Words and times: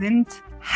sind 0.00 0.28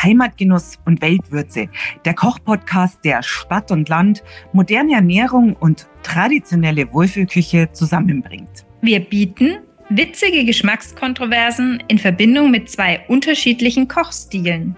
Heimatgenuss 0.03 0.79
und 0.85 1.01
Weltwürze, 1.01 1.67
der 2.05 2.13
Kochpodcast, 2.13 3.03
der 3.03 3.21
Stadt 3.23 3.71
und 3.71 3.89
Land, 3.89 4.23
moderne 4.53 4.93
Ernährung 4.93 5.55
und 5.55 5.87
traditionelle 6.03 6.91
Wohlfühlküche 6.93 7.71
zusammenbringt. 7.73 8.65
Wir 8.81 8.99
bieten 8.99 9.57
witzige 9.89 10.45
Geschmackskontroversen 10.45 11.83
in 11.87 11.97
Verbindung 11.97 12.51
mit 12.51 12.69
zwei 12.69 13.03
unterschiedlichen 13.07 13.87
Kochstilen. 13.87 14.75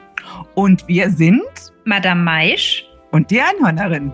Und 0.56 0.88
wir 0.88 1.10
sind 1.10 1.44
Madame 1.86 2.24
Maisch 2.24 2.86
und 3.12 3.30
die 3.30 3.42
Einhörnerin. 3.42 4.12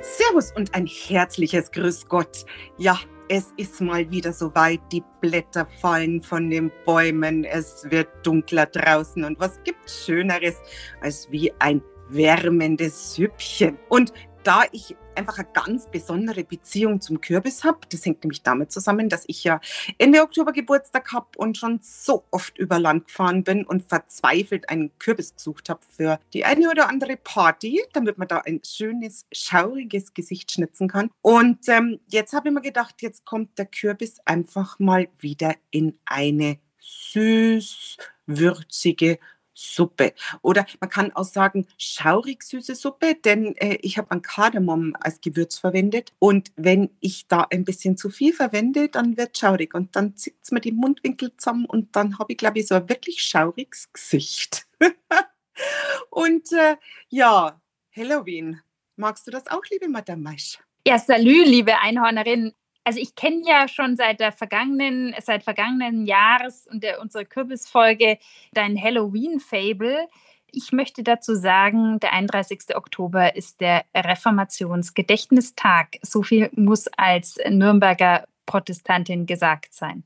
Servus 0.00 0.52
und 0.52 0.74
ein 0.74 0.86
herzliches 0.86 1.70
Grüß 1.72 2.08
Gott. 2.08 2.44
Ja, 2.78 2.98
es 3.28 3.52
ist 3.56 3.80
mal 3.80 4.10
wieder 4.10 4.32
soweit. 4.32 4.80
Die 4.92 5.02
Blätter 5.20 5.66
fallen 5.80 6.22
von 6.22 6.50
den 6.50 6.70
Bäumen. 6.84 7.44
Es 7.44 7.86
wird 7.90 8.08
dunkler 8.22 8.66
draußen. 8.66 9.24
Und 9.24 9.38
was 9.38 9.62
gibt 9.64 9.90
Schöneres 9.90 10.56
als 11.00 11.30
wie 11.30 11.52
ein 11.58 11.82
wärmendes 12.08 13.14
Süppchen? 13.14 13.78
Und 13.88 14.12
da 14.42 14.62
ich 14.72 14.96
einfach 15.16 15.38
eine 15.38 15.48
ganz 15.52 15.86
besondere 15.86 16.44
Beziehung 16.44 17.00
zum 17.00 17.20
Kürbis 17.20 17.64
habe. 17.64 17.78
Das 17.90 18.04
hängt 18.04 18.24
nämlich 18.24 18.42
damit 18.42 18.72
zusammen, 18.72 19.08
dass 19.08 19.24
ich 19.26 19.44
ja 19.44 19.60
Ende 19.98 20.22
Oktober 20.22 20.52
Geburtstag 20.52 21.12
habe 21.12 21.26
und 21.36 21.56
schon 21.56 21.80
so 21.82 22.24
oft 22.30 22.58
über 22.58 22.78
Land 22.78 23.06
gefahren 23.06 23.44
bin 23.44 23.64
und 23.64 23.82
verzweifelt 23.82 24.68
einen 24.68 24.90
Kürbis 24.98 25.34
gesucht 25.34 25.68
habe 25.68 25.80
für 25.96 26.18
die 26.32 26.44
eine 26.44 26.70
oder 26.70 26.88
andere 26.88 27.16
Party, 27.16 27.82
damit 27.92 28.18
man 28.18 28.28
da 28.28 28.38
ein 28.38 28.60
schönes, 28.64 29.26
schauriges 29.32 30.14
Gesicht 30.14 30.52
schnitzen 30.52 30.88
kann. 30.88 31.10
Und 31.22 31.68
ähm, 31.68 32.00
jetzt 32.08 32.32
habe 32.32 32.48
ich 32.48 32.54
mir 32.54 32.62
gedacht, 32.62 33.02
jetzt 33.02 33.24
kommt 33.24 33.58
der 33.58 33.66
Kürbis 33.66 34.18
einfach 34.24 34.78
mal 34.78 35.08
wieder 35.18 35.54
in 35.70 35.98
eine 36.04 36.58
süß, 36.80 37.96
würzige 38.26 39.18
Suppe. 39.54 40.12
Oder 40.42 40.66
man 40.80 40.90
kann 40.90 41.12
auch 41.12 41.24
sagen 41.24 41.66
schaurig 41.78 42.42
süße 42.42 42.74
Suppe, 42.74 43.14
denn 43.14 43.56
äh, 43.56 43.78
ich 43.80 43.96
habe 43.98 44.10
einen 44.10 44.22
Kardamom 44.22 44.94
als 45.00 45.20
Gewürz 45.20 45.58
verwendet. 45.58 46.12
Und 46.18 46.52
wenn 46.56 46.90
ich 47.00 47.28
da 47.28 47.46
ein 47.50 47.64
bisschen 47.64 47.96
zu 47.96 48.10
viel 48.10 48.32
verwende, 48.32 48.88
dann 48.88 49.16
wird 49.16 49.38
schaurig. 49.38 49.74
Und 49.74 49.96
dann 49.96 50.16
zieht 50.16 50.36
es 50.42 50.50
mir 50.50 50.60
die 50.60 50.72
Mundwinkel 50.72 51.36
zusammen 51.36 51.64
und 51.66 51.94
dann 51.96 52.18
habe 52.18 52.32
ich, 52.32 52.38
glaube 52.38 52.58
ich, 52.58 52.66
so 52.66 52.74
ein 52.74 52.88
wirklich 52.88 53.22
schauriges 53.22 53.92
Gesicht. 53.92 54.66
und 56.10 56.52
äh, 56.52 56.76
ja, 57.08 57.60
Halloween. 57.96 58.60
Magst 58.96 59.26
du 59.26 59.30
das 59.30 59.46
auch, 59.48 59.62
liebe 59.70 59.88
Madame 59.88 60.22
Maisch? 60.22 60.58
Ja, 60.86 60.98
salü, 60.98 61.44
liebe 61.44 61.80
Einhornerin 61.80 62.52
also 62.84 63.00
ich 63.00 63.14
kenne 63.14 63.42
ja 63.46 63.66
schon 63.66 63.96
seit 63.96 64.20
der 64.20 64.30
vergangenen, 64.30 65.14
seit 65.22 65.42
vergangenen 65.42 66.06
Jahres 66.06 66.66
und 66.66 66.84
der 66.84 67.00
unserer 67.00 67.24
Kürbisfolge 67.24 68.18
dein 68.52 68.80
Halloween-Fable. 68.80 70.06
Ich 70.52 70.70
möchte 70.70 71.02
dazu 71.02 71.34
sagen, 71.34 71.98
der 72.00 72.12
31. 72.12 72.76
Oktober 72.76 73.34
ist 73.34 73.60
der 73.60 73.84
Reformationsgedächtnistag. 73.94 75.96
So 76.02 76.22
viel 76.22 76.50
muss 76.54 76.86
als 76.88 77.38
Nürnberger 77.48 78.26
Protestantin 78.46 79.26
gesagt 79.26 79.74
sein. 79.74 80.04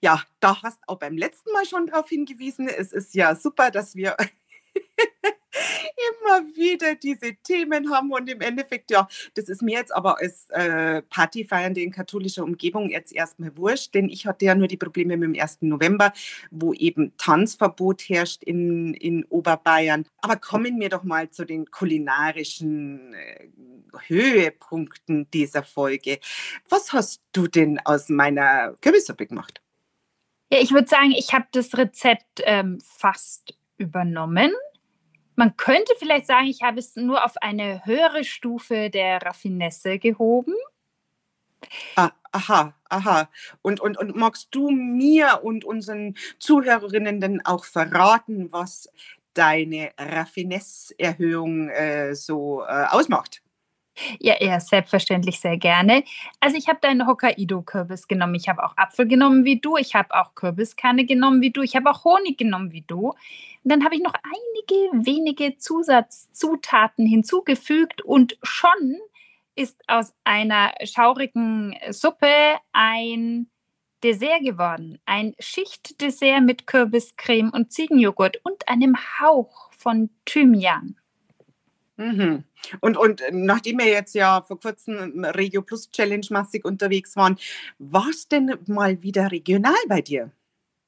Ja, 0.00 0.22
da 0.40 0.60
hast 0.62 0.80
auch 0.86 0.98
beim 0.98 1.16
letzten 1.16 1.52
Mal 1.52 1.64
schon 1.64 1.86
darauf 1.86 2.08
hingewiesen. 2.08 2.68
Es 2.68 2.92
ist 2.92 3.14
ja 3.14 3.36
super, 3.36 3.70
dass 3.70 3.94
wir 3.94 4.16
immer 6.10 6.46
wieder 6.56 6.94
diese 6.94 7.34
Themen 7.42 7.90
haben 7.90 8.10
und 8.12 8.28
im 8.28 8.40
Endeffekt, 8.40 8.90
ja, 8.90 9.08
das 9.34 9.48
ist 9.48 9.62
mir 9.62 9.78
jetzt 9.78 9.94
aber 9.94 10.18
als 10.18 10.48
äh, 10.50 11.02
Partyfeiernde 11.02 11.80
in 11.80 11.90
katholischer 11.90 12.44
Umgebung 12.44 12.90
jetzt 12.90 13.12
erstmal 13.12 13.56
wurscht, 13.56 13.94
denn 13.94 14.08
ich 14.08 14.26
hatte 14.26 14.44
ja 14.44 14.54
nur 14.54 14.68
die 14.68 14.76
Probleme 14.76 15.16
mit 15.16 15.34
dem 15.34 15.40
1. 15.40 15.58
November, 15.62 16.12
wo 16.50 16.72
eben 16.72 17.12
Tanzverbot 17.16 18.02
herrscht 18.02 18.42
in, 18.42 18.94
in 18.94 19.24
Oberbayern. 19.26 20.06
Aber 20.18 20.36
kommen 20.36 20.80
wir 20.80 20.88
doch 20.88 21.04
mal 21.04 21.30
zu 21.30 21.44
den 21.44 21.70
kulinarischen 21.70 23.14
äh, 23.14 23.48
Höhepunkten 24.06 25.30
dieser 25.30 25.62
Folge. 25.62 26.18
Was 26.68 26.92
hast 26.92 27.22
du 27.32 27.46
denn 27.46 27.78
aus 27.84 28.08
meiner 28.08 28.74
Kürbissuppe 28.80 29.26
gemacht? 29.26 29.60
Ja, 30.52 30.58
ich 30.60 30.72
würde 30.72 30.88
sagen, 30.88 31.12
ich 31.16 31.32
habe 31.32 31.46
das 31.52 31.76
Rezept 31.78 32.42
ähm, 32.44 32.78
fast 32.84 33.56
übernommen. 33.78 34.52
Man 35.34 35.56
könnte 35.56 35.94
vielleicht 35.98 36.26
sagen, 36.26 36.46
ich 36.46 36.62
habe 36.62 36.78
es 36.78 36.96
nur 36.96 37.24
auf 37.24 37.36
eine 37.40 37.84
höhere 37.84 38.24
Stufe 38.24 38.90
der 38.90 39.22
Raffinesse 39.22 39.98
gehoben. 39.98 40.54
Ah, 41.96 42.10
aha, 42.32 42.74
aha. 42.88 43.28
Und, 43.62 43.80
und, 43.80 43.96
und 43.98 44.16
magst 44.16 44.48
du 44.50 44.70
mir 44.70 45.40
und 45.42 45.64
unseren 45.64 46.16
Zuhörerinnen 46.38 47.20
denn 47.20 47.44
auch 47.44 47.64
verraten, 47.64 48.52
was 48.52 48.88
deine 49.34 49.92
Raffinesse-Erhöhung 49.98 51.68
äh, 51.68 52.14
so 52.14 52.62
äh, 52.62 52.86
ausmacht? 52.90 53.42
Ja, 54.18 54.34
ja, 54.40 54.58
selbstverständlich 54.58 55.40
sehr 55.40 55.58
gerne. 55.58 56.04
Also 56.40 56.56
ich 56.56 56.68
habe 56.68 56.78
deinen 56.80 57.06
Hokkaido-Kürbis 57.06 58.08
genommen. 58.08 58.34
Ich 58.34 58.48
habe 58.48 58.64
auch 58.64 58.76
Apfel 58.76 59.06
genommen 59.06 59.44
wie 59.44 59.60
du. 59.60 59.76
Ich 59.76 59.94
habe 59.94 60.14
auch 60.14 60.34
Kürbiskerne 60.34 61.04
genommen 61.04 61.42
wie 61.42 61.50
du. 61.50 61.62
Ich 61.62 61.76
habe 61.76 61.90
auch 61.90 62.04
Honig 62.04 62.38
genommen 62.38 62.72
wie 62.72 62.84
du. 62.86 63.08
Und 63.08 63.16
dann 63.64 63.84
habe 63.84 63.94
ich 63.94 64.02
noch 64.02 64.14
einige 64.14 65.06
wenige 65.06 65.58
Zusatzzutaten 65.58 67.06
hinzugefügt 67.06 68.02
und 68.02 68.38
schon 68.42 68.98
ist 69.54 69.80
aus 69.86 70.14
einer 70.24 70.72
schaurigen 70.84 71.76
Suppe 71.90 72.58
ein 72.72 73.48
Dessert 74.02 74.42
geworden. 74.42 74.98
Ein 75.04 75.34
Schichtdessert 75.38 76.42
mit 76.42 76.66
Kürbiscreme 76.66 77.50
und 77.50 77.72
Ziegenjoghurt 77.72 78.38
und 78.42 78.68
einem 78.68 78.96
Hauch 79.20 79.70
von 79.72 80.10
Thymian. 80.24 80.96
Mhm. 81.96 82.44
Und, 82.80 82.96
und 82.96 83.22
nachdem 83.32 83.78
wir 83.78 83.86
jetzt 83.86 84.14
ja 84.14 84.42
vor 84.42 84.58
kurzem 84.58 85.24
Regio 85.24 85.62
Plus 85.62 85.90
Challenge 85.90 86.26
massig 86.30 86.64
unterwegs 86.64 87.16
waren, 87.16 87.36
war 87.78 88.08
es 88.08 88.28
denn 88.28 88.56
mal 88.66 89.02
wieder 89.02 89.30
regional 89.30 89.74
bei 89.88 90.00
dir? 90.00 90.30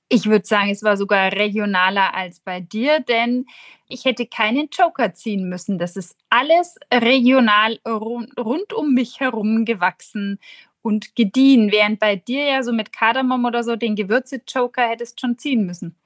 Ich 0.08 0.26
würde 0.26 0.46
sagen, 0.46 0.70
es 0.70 0.82
war 0.82 0.96
sogar 0.96 1.32
regionaler 1.32 2.14
als 2.14 2.40
bei 2.40 2.60
dir, 2.60 3.00
denn 3.00 3.46
ich 3.88 4.04
hätte 4.04 4.26
keinen 4.26 4.68
Joker 4.70 5.14
ziehen 5.14 5.48
müssen. 5.48 5.78
Das 5.78 5.96
ist 5.96 6.16
alles 6.30 6.76
regional 6.92 7.78
rund, 7.86 8.38
rund 8.38 8.72
um 8.72 8.94
mich 8.94 9.20
herum 9.20 9.64
gewachsen 9.64 10.38
und 10.82 11.16
gediehen, 11.16 11.72
während 11.72 12.00
bei 12.00 12.16
dir 12.16 12.44
ja 12.44 12.62
so 12.62 12.72
mit 12.72 12.92
Kardamom 12.92 13.44
oder 13.46 13.64
so 13.64 13.76
den 13.76 13.96
Gewürze-Joker 13.96 14.88
hättest 14.88 15.20
schon 15.20 15.38
ziehen 15.38 15.64
müssen 15.64 15.96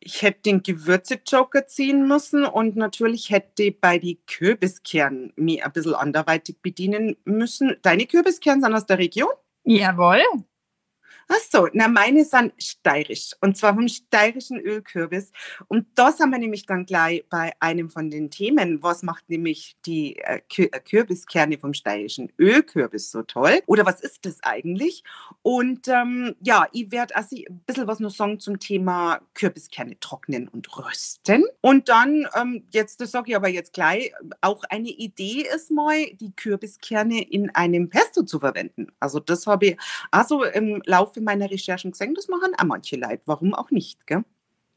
ich 0.00 0.22
hätte 0.22 0.42
den 0.42 0.62
Gewürze-Joker 0.62 1.66
ziehen 1.66 2.08
müssen 2.08 2.44
und 2.44 2.74
natürlich 2.76 3.30
hätte 3.30 3.70
bei 3.70 3.98
die 3.98 4.18
Kürbiskernen 4.26 5.32
mich 5.36 5.64
ein 5.64 5.72
bisschen 5.72 5.94
anderweitig 5.94 6.56
bedienen 6.62 7.16
müssen. 7.24 7.76
Deine 7.82 8.06
Kürbiskerne 8.06 8.62
sind 8.62 8.74
aus 8.74 8.86
der 8.86 8.98
Region? 8.98 9.30
Jawohl. 9.64 10.22
Ach 11.32 11.38
so, 11.48 11.68
na 11.72 11.86
meine 11.86 12.24
sind 12.24 12.52
steirisch 12.58 13.30
und 13.40 13.56
zwar 13.56 13.74
vom 13.74 13.86
steirischen 13.86 14.58
Ölkürbis. 14.58 15.30
Und 15.68 15.86
da 15.94 16.10
sind 16.10 16.30
wir 16.30 16.38
nämlich 16.38 16.66
dann 16.66 16.86
gleich 16.86 17.24
bei 17.30 17.52
einem 17.60 17.88
von 17.88 18.10
den 18.10 18.30
Themen. 18.30 18.82
Was 18.82 19.04
macht 19.04 19.30
nämlich 19.30 19.76
die 19.86 20.16
äh, 20.16 20.40
äh, 20.56 20.80
Kürbiskerne 20.80 21.56
vom 21.56 21.72
steirischen 21.72 22.32
Ölkürbis 22.36 23.12
so 23.12 23.22
toll? 23.22 23.60
Oder 23.66 23.86
was 23.86 24.00
ist 24.00 24.26
das 24.26 24.38
eigentlich? 24.42 25.04
Und 25.42 25.86
ähm, 25.86 26.34
ja, 26.40 26.66
ich 26.72 26.90
werde 26.90 27.14
also 27.14 27.36
ein 27.36 27.60
bisschen 27.64 27.86
was 27.86 28.00
noch 28.00 28.10
sagen 28.10 28.40
zum 28.40 28.58
Thema 28.58 29.20
Kürbiskerne 29.34 30.00
trocknen 30.00 30.48
und 30.48 30.76
rösten. 30.76 31.44
Und 31.60 31.88
dann, 31.88 32.26
ähm, 32.34 32.64
jetzt, 32.72 33.00
das 33.00 33.12
sage 33.12 33.30
ich 33.30 33.36
aber 33.36 33.48
jetzt 33.48 33.72
gleich, 33.72 34.12
auch 34.40 34.64
eine 34.68 34.88
Idee 34.88 35.46
ist 35.54 35.70
mal, 35.70 36.06
die 36.14 36.34
Kürbiskerne 36.34 37.22
in 37.22 37.54
einem 37.54 37.88
Pesto 37.88 38.24
zu 38.24 38.40
verwenden. 38.40 38.88
Also 38.98 39.20
das 39.20 39.46
habe 39.46 39.66
ich 39.66 39.76
also 40.10 40.42
im 40.42 40.82
Laufe 40.86 41.19
in 41.20 41.24
meiner 41.24 41.50
Recherchen 41.50 41.92
gesehen, 41.92 42.14
das 42.14 42.28
machen 42.28 42.52
auch 42.58 42.64
manche 42.64 42.96
Leute. 42.96 43.22
Warum 43.26 43.54
auch 43.54 43.70
nicht, 43.70 44.06
gell? 44.06 44.24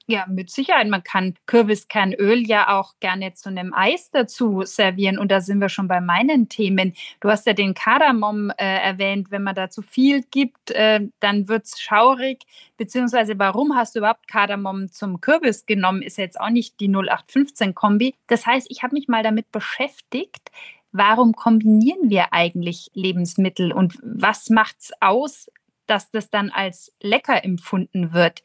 Ja, 0.05 0.25
mit 0.27 0.51
Sicherheit. 0.51 0.89
Man 0.89 1.03
kann 1.03 1.35
Kürbiskernöl 1.45 2.45
ja 2.45 2.77
auch 2.77 2.95
gerne 2.99 3.35
zu 3.35 3.47
einem 3.47 3.73
Eis 3.73 4.11
dazu 4.11 4.63
servieren. 4.65 5.17
Und 5.17 5.31
da 5.31 5.39
sind 5.39 5.61
wir 5.61 5.69
schon 5.69 5.87
bei 5.87 6.01
meinen 6.01 6.49
Themen. 6.49 6.93
Du 7.21 7.29
hast 7.29 7.47
ja 7.47 7.53
den 7.53 7.73
Kardamom 7.73 8.49
äh, 8.57 8.65
erwähnt. 8.65 9.31
Wenn 9.31 9.43
man 9.43 9.55
da 9.55 9.69
zu 9.69 9.81
viel 9.81 10.23
gibt, 10.29 10.71
äh, 10.71 11.07
dann 11.21 11.47
wird 11.47 11.65
es 11.65 11.79
schaurig. 11.79 12.43
Beziehungsweise, 12.75 13.39
warum 13.39 13.77
hast 13.77 13.95
du 13.95 13.99
überhaupt 13.99 14.27
Kardamom 14.27 14.91
zum 14.91 15.21
Kürbis 15.21 15.65
genommen? 15.65 16.01
Ist 16.01 16.17
jetzt 16.17 16.37
auch 16.37 16.49
nicht 16.49 16.81
die 16.81 16.89
0815-Kombi. 16.89 18.13
Das 18.27 18.45
heißt, 18.45 18.67
ich 18.69 18.83
habe 18.83 18.95
mich 18.95 19.07
mal 19.07 19.23
damit 19.23 19.53
beschäftigt, 19.53 20.51
warum 20.91 21.31
kombinieren 21.31 22.09
wir 22.09 22.33
eigentlich 22.33 22.91
Lebensmittel 22.93 23.71
und 23.71 23.97
was 24.03 24.49
macht 24.49 24.75
es 24.81 24.91
aus, 24.99 25.49
dass 25.87 26.11
das 26.11 26.29
dann 26.29 26.49
als 26.49 26.93
lecker 27.01 27.43
empfunden 27.43 28.13
wird. 28.13 28.41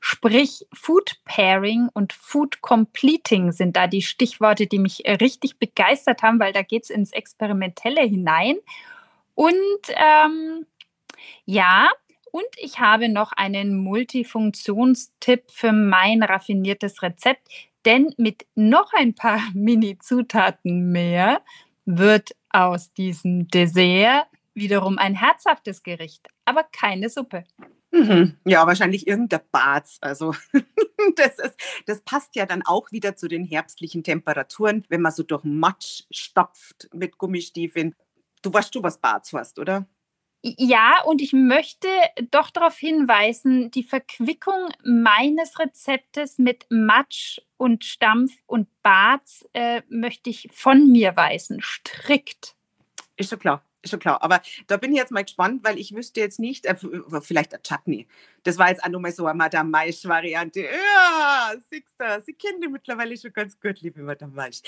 Sprich, 0.00 0.66
Food 0.72 1.20
Pairing 1.24 1.88
und 1.92 2.12
Food 2.14 2.62
Completing 2.62 3.52
sind 3.52 3.76
da 3.76 3.86
die 3.86 4.02
Stichworte, 4.02 4.66
die 4.66 4.78
mich 4.78 5.02
richtig 5.06 5.58
begeistert 5.58 6.22
haben, 6.22 6.40
weil 6.40 6.52
da 6.54 6.62
geht 6.62 6.84
es 6.84 6.90
ins 6.90 7.12
Experimentelle 7.12 8.02
hinein. 8.02 8.56
Und 9.34 9.54
ähm, 9.88 10.66
ja, 11.44 11.90
Und 12.30 12.46
ich 12.56 12.78
habe 12.78 13.08
noch 13.08 13.32
einen 13.32 13.76
Multifunktionstipp 13.76 15.50
für 15.50 15.72
mein 15.72 16.22
raffiniertes 16.22 17.02
Rezept, 17.02 17.48
denn 17.84 18.14
mit 18.16 18.46
noch 18.54 18.92
ein 18.92 19.14
paar 19.14 19.40
Mini-Zutaten 19.54 20.92
mehr 20.92 21.42
wird 21.84 22.30
aus 22.50 22.92
diesem 22.94 23.48
Dessert 23.48 24.26
wiederum 24.54 24.98
ein 24.98 25.14
herzhaftes 25.14 25.82
Gericht, 25.82 26.28
aber 26.50 26.64
keine 26.64 27.08
Suppe. 27.08 27.44
Mhm. 27.92 28.36
Ja, 28.44 28.66
wahrscheinlich 28.66 29.06
irgendein 29.06 29.40
Bad. 29.50 29.88
Also 30.00 30.34
das, 31.16 31.38
ist, 31.38 31.56
das 31.86 32.00
passt 32.02 32.36
ja 32.36 32.46
dann 32.46 32.62
auch 32.64 32.92
wieder 32.92 33.16
zu 33.16 33.28
den 33.28 33.44
herbstlichen 33.44 34.04
Temperaturen, 34.04 34.84
wenn 34.88 35.00
man 35.00 35.12
so 35.12 35.22
durch 35.22 35.44
Matsch 35.44 36.02
stapft 36.10 36.88
mit 36.92 37.18
Gummistiefeln. 37.18 37.94
Du 38.42 38.52
weißt 38.52 38.74
du, 38.74 38.82
was 38.82 38.98
Bad 39.00 39.28
hast, 39.32 39.58
oder? 39.58 39.86
Ja, 40.42 41.02
und 41.04 41.20
ich 41.20 41.34
möchte 41.34 41.88
doch 42.30 42.50
darauf 42.50 42.76
hinweisen, 42.78 43.70
die 43.70 43.82
Verquickung 43.82 44.70
meines 44.82 45.58
Rezeptes 45.58 46.38
mit 46.38 46.64
Matsch 46.70 47.40
und 47.58 47.84
Stampf 47.84 48.32
und 48.46 48.66
Bad 48.82 49.20
äh, 49.52 49.82
möchte 49.90 50.30
ich 50.30 50.48
von 50.50 50.90
mir 50.90 51.14
weisen, 51.14 51.60
strikt. 51.60 52.56
Ist 53.16 53.28
schon 53.28 53.38
klar. 53.38 53.62
Schon 53.84 53.98
klar. 53.98 54.22
Aber 54.22 54.42
da 54.66 54.76
bin 54.76 54.92
ich 54.92 54.98
jetzt 54.98 55.10
mal 55.10 55.22
gespannt, 55.22 55.64
weil 55.64 55.78
ich 55.78 55.94
wüsste 55.94 56.20
jetzt 56.20 56.38
nicht, 56.38 56.66
äh, 56.66 56.76
vielleicht 57.22 57.54
ein 57.54 57.62
Chutney. 57.62 58.06
Das 58.42 58.58
war 58.58 58.68
jetzt 58.68 58.84
auch 58.84 58.90
nochmal 58.90 59.12
so 59.12 59.24
eine 59.26 59.38
Madame 59.38 59.70
Maisch-Variante. 59.70 60.60
Ja, 60.64 61.52
siehst 61.70 61.94
sie 62.26 62.34
kennen 62.34 62.60
die 62.60 62.68
mittlerweile 62.68 63.16
schon 63.16 63.32
ganz 63.32 63.58
gut, 63.58 63.80
liebe 63.80 64.02
Madame 64.02 64.34
Maisch. 64.34 64.60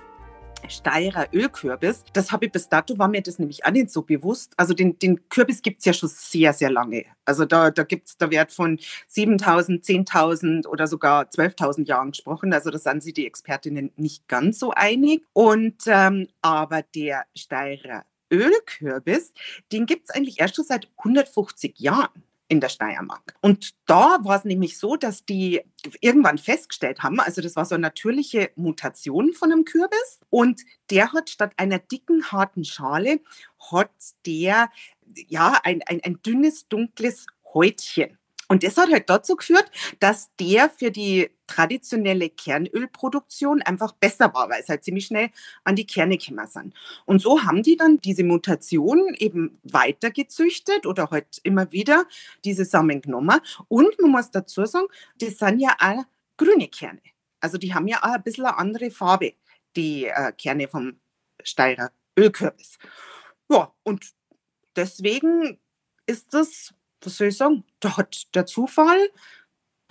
Steirer 0.68 1.28
Ölkürbis. 1.34 2.04
Das 2.14 2.32
habe 2.32 2.46
ich 2.46 2.52
bis 2.52 2.70
dato, 2.70 2.98
war 2.98 3.08
mir 3.08 3.22
das 3.22 3.40
nämlich 3.40 3.66
auch 3.66 3.72
nicht 3.72 3.90
so 3.90 4.02
bewusst. 4.02 4.54
Also 4.58 4.74
den, 4.74 5.00
den 5.00 5.30
Kürbis 5.30 5.62
gibt 5.62 5.80
es 5.80 5.86
ja 5.86 5.94
schon 5.94 6.10
sehr, 6.10 6.54
sehr 6.54 6.70
lange. 6.70 7.06
Also 7.26 7.46
da, 7.46 7.72
da 7.72 7.84
gibt 7.84 8.08
es 8.08 8.18
der 8.18 8.32
Wert 8.32 8.52
von 8.52 8.78
7.000, 8.78 9.84
10.000 9.84 10.68
oder 10.68 10.88
sogar 10.88 11.24
12.000 11.24 11.86
Jahren 11.88 12.12
gesprochen. 12.12 12.54
Also 12.54 12.70
da 12.72 12.78
sind 12.78 13.04
sich 13.04 13.14
die 13.14 13.28
Expertinnen 13.28 13.92
nicht 13.96 14.28
ganz 14.28 14.60
so 14.60 14.72
einig. 14.72 15.26
Und 15.34 15.84
ähm, 15.88 16.28
aber 16.42 16.84
der 16.96 17.26
Steirer 17.36 18.06
Ölkürbis, 18.32 19.34
den 19.72 19.86
gibt 19.86 20.10
es 20.10 20.16
eigentlich 20.16 20.40
erst 20.40 20.56
schon 20.56 20.66
seit 20.66 20.88
150 20.98 21.80
Jahren 21.80 22.24
in 22.50 22.60
der 22.60 22.70
Steiermark. 22.70 23.36
Und 23.42 23.76
da 23.86 24.18
war 24.24 24.38
es 24.38 24.44
nämlich 24.44 24.78
so, 24.78 24.96
dass 24.98 25.24
die 25.24 25.62
irgendwann 26.02 26.38
festgestellt 26.38 27.02
haben, 27.02 27.20
also 27.20 27.42
das 27.42 27.56
war 27.56 27.64
so 27.64 27.76
eine 27.76 27.84
natürliche 27.84 28.52
Mutation 28.56 29.32
von 29.34 29.52
einem 29.52 29.66
Kürbis 29.66 30.20
und 30.30 30.62
der 30.90 31.14
hat 31.14 31.30
statt 31.30 31.54
einer 31.58 31.80
dicken, 31.80 32.32
harten 32.32 32.66
Schale, 32.66 33.22
hat 33.72 33.92
der 34.26 34.70
ja 35.28 35.60
ein, 35.64 35.82
ein, 35.88 36.02
ein 36.04 36.22
dünnes, 36.24 36.68
dunkles 36.68 37.28
Häutchen. 37.54 38.19
Und 38.50 38.64
das 38.64 38.78
hat 38.78 38.92
halt 38.92 39.10
dazu 39.10 39.36
geführt, 39.36 39.70
dass 40.00 40.36
der 40.40 40.72
für 40.72 40.90
die 40.90 41.30
traditionelle 41.46 42.30
Kernölproduktion 42.30 43.62
einfach 43.62 43.92
besser 43.94 44.34
war, 44.34 44.50
weil 44.50 44.62
es 44.62 44.70
halt 44.70 44.84
ziemlich 44.84 45.06
schnell 45.06 45.30
an 45.64 45.76
die 45.76 45.86
Kerne 45.86 46.18
gekommen 46.18 46.48
sind. 46.48 46.74
Und 47.06 47.22
so 47.22 47.44
haben 47.44 47.62
die 47.62 47.78
dann 47.78 48.00
diese 48.00 48.24
Mutation 48.24 49.14
eben 49.20 49.60
weitergezüchtet 49.64 50.88
oder 50.88 51.12
halt 51.12 51.40
immer 51.44 51.72
wieder 51.72 52.06
diese 52.44 52.66
Samen 52.66 53.02
genommen. 53.02 53.40
Und 53.68 54.00
man 54.02 54.12
muss 54.12 54.32
dazu 54.32 54.66
sagen, 54.66 54.88
das 55.20 55.38
sind 55.38 55.60
ja 55.60 55.76
auch 55.80 56.04
grüne 56.38 56.68
Kerne. 56.68 57.02
Also 57.40 57.60
die 57.60 57.74
haben 57.74 57.88
ja 57.88 58.00
auch 58.00 58.14
ein 58.14 58.24
bisschen 58.24 58.46
eine 58.46 58.58
andere 58.58 58.90
Farbe, 58.90 59.34
die 59.76 60.06
äh, 60.06 60.32
Kerne 60.34 60.68
vom 60.68 61.00
Steirer 61.44 61.92
Ölkürbis. 62.18 62.80
Ja, 63.50 63.72
und 63.84 64.06
deswegen 64.76 65.60
ist 66.06 66.34
das 66.34 66.74
was 67.02 67.18
soll 67.18 67.28
ich 67.28 67.38
sagen, 67.38 67.64
da 67.80 67.98
hat 67.98 68.34
der 68.36 68.46
Zufall 68.46 69.10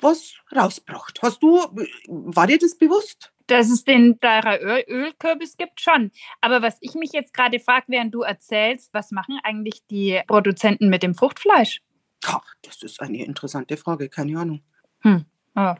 was 0.00 0.34
rausgebracht. 0.54 1.20
Hast 1.22 1.42
du, 1.42 1.58
war 2.06 2.46
dir 2.46 2.58
das 2.58 2.76
bewusst? 2.76 3.32
Dass 3.46 3.70
es 3.70 3.84
den 3.84 4.18
Öl 4.22 4.84
Ölkürbis 4.86 5.56
gibt, 5.56 5.80
schon. 5.80 6.12
Aber 6.40 6.62
was 6.62 6.76
ich 6.80 6.94
mich 6.94 7.12
jetzt 7.12 7.32
gerade 7.32 7.58
frage, 7.60 7.86
während 7.88 8.14
du 8.14 8.22
erzählst, 8.22 8.92
was 8.92 9.10
machen 9.10 9.38
eigentlich 9.42 9.86
die 9.90 10.20
Produzenten 10.26 10.90
mit 10.90 11.02
dem 11.02 11.14
Fruchtfleisch? 11.14 11.80
Ach, 12.26 12.44
das 12.62 12.82
ist 12.82 13.00
eine 13.00 13.24
interessante 13.24 13.76
Frage, 13.76 14.08
keine 14.08 14.38
Ahnung. 14.38 14.62
Hm. 15.00 15.24
Oh. 15.56 15.74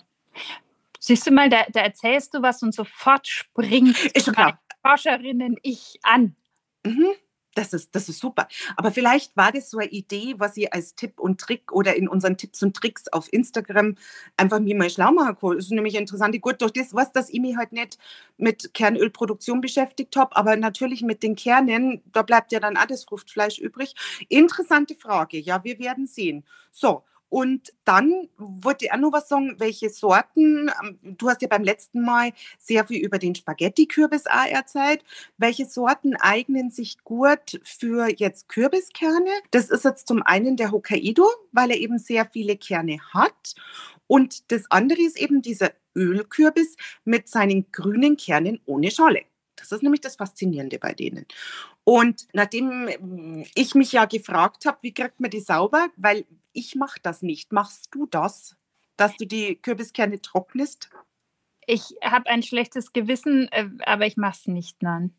Siehst 0.99 1.27
du 1.27 1.31
mal, 1.31 1.49
da, 1.49 1.65
da, 1.73 1.81
erzählst 1.81 2.35
du 2.35 2.43
was 2.43 2.63
und 2.63 2.75
sofort 2.75 3.27
springt 3.27 4.05
ist 4.15 4.33
klar. 4.33 4.61
Forscherinnen 4.83 5.57
ich 5.63 5.99
an. 6.03 6.37
Mhm. 6.85 7.13
Das 7.58 7.72
ist, 7.72 7.93
das 7.93 8.08
ist 8.08 8.20
super. 8.20 8.46
Aber 8.77 8.93
vielleicht 8.93 9.36
war 9.36 9.50
das 9.50 9.69
so 9.69 9.79
eine 9.79 9.91
Idee, 9.91 10.36
was 10.38 10.56
ihr 10.56 10.72
als 10.72 10.94
Tipp 10.94 11.19
und 11.19 11.41
Trick 11.41 11.72
oder 11.72 11.96
in 11.96 12.08
unseren 12.08 12.36
Tipps 12.36 12.62
und 12.62 12.77
Tricks 12.77 13.08
auf 13.08 13.32
Instagram 13.32 13.96
einfach 14.36 14.60
mir 14.60 14.77
mal 14.77 14.88
schlau 14.88 15.10
machen 15.10 15.36
könnt. 15.41 15.58
Das 15.58 15.65
ist 15.65 15.72
nämlich 15.72 15.96
interessant. 15.96 16.41
Gut, 16.41 16.62
durch 16.62 16.70
das, 16.70 16.94
was 16.94 17.10
das 17.10 17.29
ich 17.31 17.41
mich 17.41 17.56
halt 17.56 17.72
nicht 17.72 17.98
mit 18.36 18.72
Kernölproduktion 18.74 19.60
beschäftigt 19.60 20.15
habe, 20.15 20.36
aber 20.36 20.55
natürlich 20.55 21.03
mit 21.03 21.24
den 21.24 21.34
Kernen, 21.34 22.00
da 22.12 22.22
bleibt 22.22 22.53
ja 22.53 22.60
dann 22.60 22.77
alles 22.77 23.03
Fruchtfleisch 23.03 23.58
übrig. 23.58 23.96
Interessante 24.29 24.94
Frage. 24.94 25.38
Ja, 25.38 25.65
wir 25.65 25.81
werden 25.81 26.06
sehen. 26.06 26.44
So, 26.70 27.03
und 27.31 27.73
dann 27.85 28.29
wollte 28.37 28.87
ich 28.87 28.93
auch 28.93 28.99
noch 28.99 29.13
was 29.13 29.29
sagen, 29.29 29.55
welche 29.58 29.91
Sorten, 29.91 30.70
ähm, 30.82 30.99
du 31.03 31.29
hast 31.29 31.43
ja 31.43 31.49
beim 31.49 31.63
letzten 31.63 32.01
Mal 32.01 32.32
sehr 32.58 32.87
viel 32.87 33.05
über 33.05 33.19
den 33.19 33.35
Spaghetti-Kürbis 33.35 34.27
auch 34.27 34.47
erzählt. 34.47 35.05
Welche 35.37 35.67
Sorten 35.67 36.17
eignen 36.17 36.70
sich 36.70 37.03
gut 37.05 37.61
für 37.65 38.08
jetzt 38.08 38.49
Kürbiskerne? 38.49 39.31
Das 39.51 39.69
ist 39.69 39.85
jetzt 39.85 40.08
zum 40.08 40.23
einen 40.23 40.56
der 40.56 40.70
Hokkaido, 40.70 41.27
weil 41.53 41.70
er 41.70 41.79
eben 41.79 41.99
sehr 41.99 42.27
viele 42.27 42.56
Kerne 42.56 42.99
hat. 43.13 43.55
Und 44.06 44.51
das 44.51 44.65
andere 44.70 45.03
ist 45.03 45.19
eben 45.19 45.43
dieser 45.43 45.73
Ölkürbis 45.94 46.77
mit 47.05 47.29
seinen 47.29 47.70
grünen 47.73 48.17
Kernen 48.17 48.61
ohne 48.65 48.91
Schale. 48.91 49.23
Das 49.56 49.73
ist 49.73 49.82
nämlich 49.82 50.01
das 50.01 50.17
Faszinierende 50.17 50.79
bei 50.79 50.94
denen. 50.94 51.27
Und 51.85 52.29
nachdem 52.32 53.47
ich 53.55 53.75
mich 53.75 53.93
ja 53.93 54.05
gefragt 54.05 54.67
habe, 54.67 54.79
wie 54.82 54.94
kriegt 54.94 55.20
man 55.20 55.31
die 55.31 55.41
sauber, 55.41 55.89
weil 55.97 56.25
ich 56.52 56.74
mache 56.74 57.00
das 57.02 57.22
nicht. 57.22 57.52
Machst 57.52 57.88
du 57.93 58.06
das, 58.06 58.56
dass 58.96 59.17
du 59.17 59.26
die 59.26 59.56
Kürbiskerne 59.56 60.20
trocknest? 60.20 60.90
Ich 61.67 61.94
habe 62.02 62.31
ein 62.31 62.43
schlechtes 62.43 62.93
Gewissen, 62.93 63.48
äh, 63.52 63.69
aber 63.84 64.06
ich 64.06 64.17
mache 64.17 64.38
es 64.40 64.46
nicht, 64.46 64.82
nein. 64.82 65.14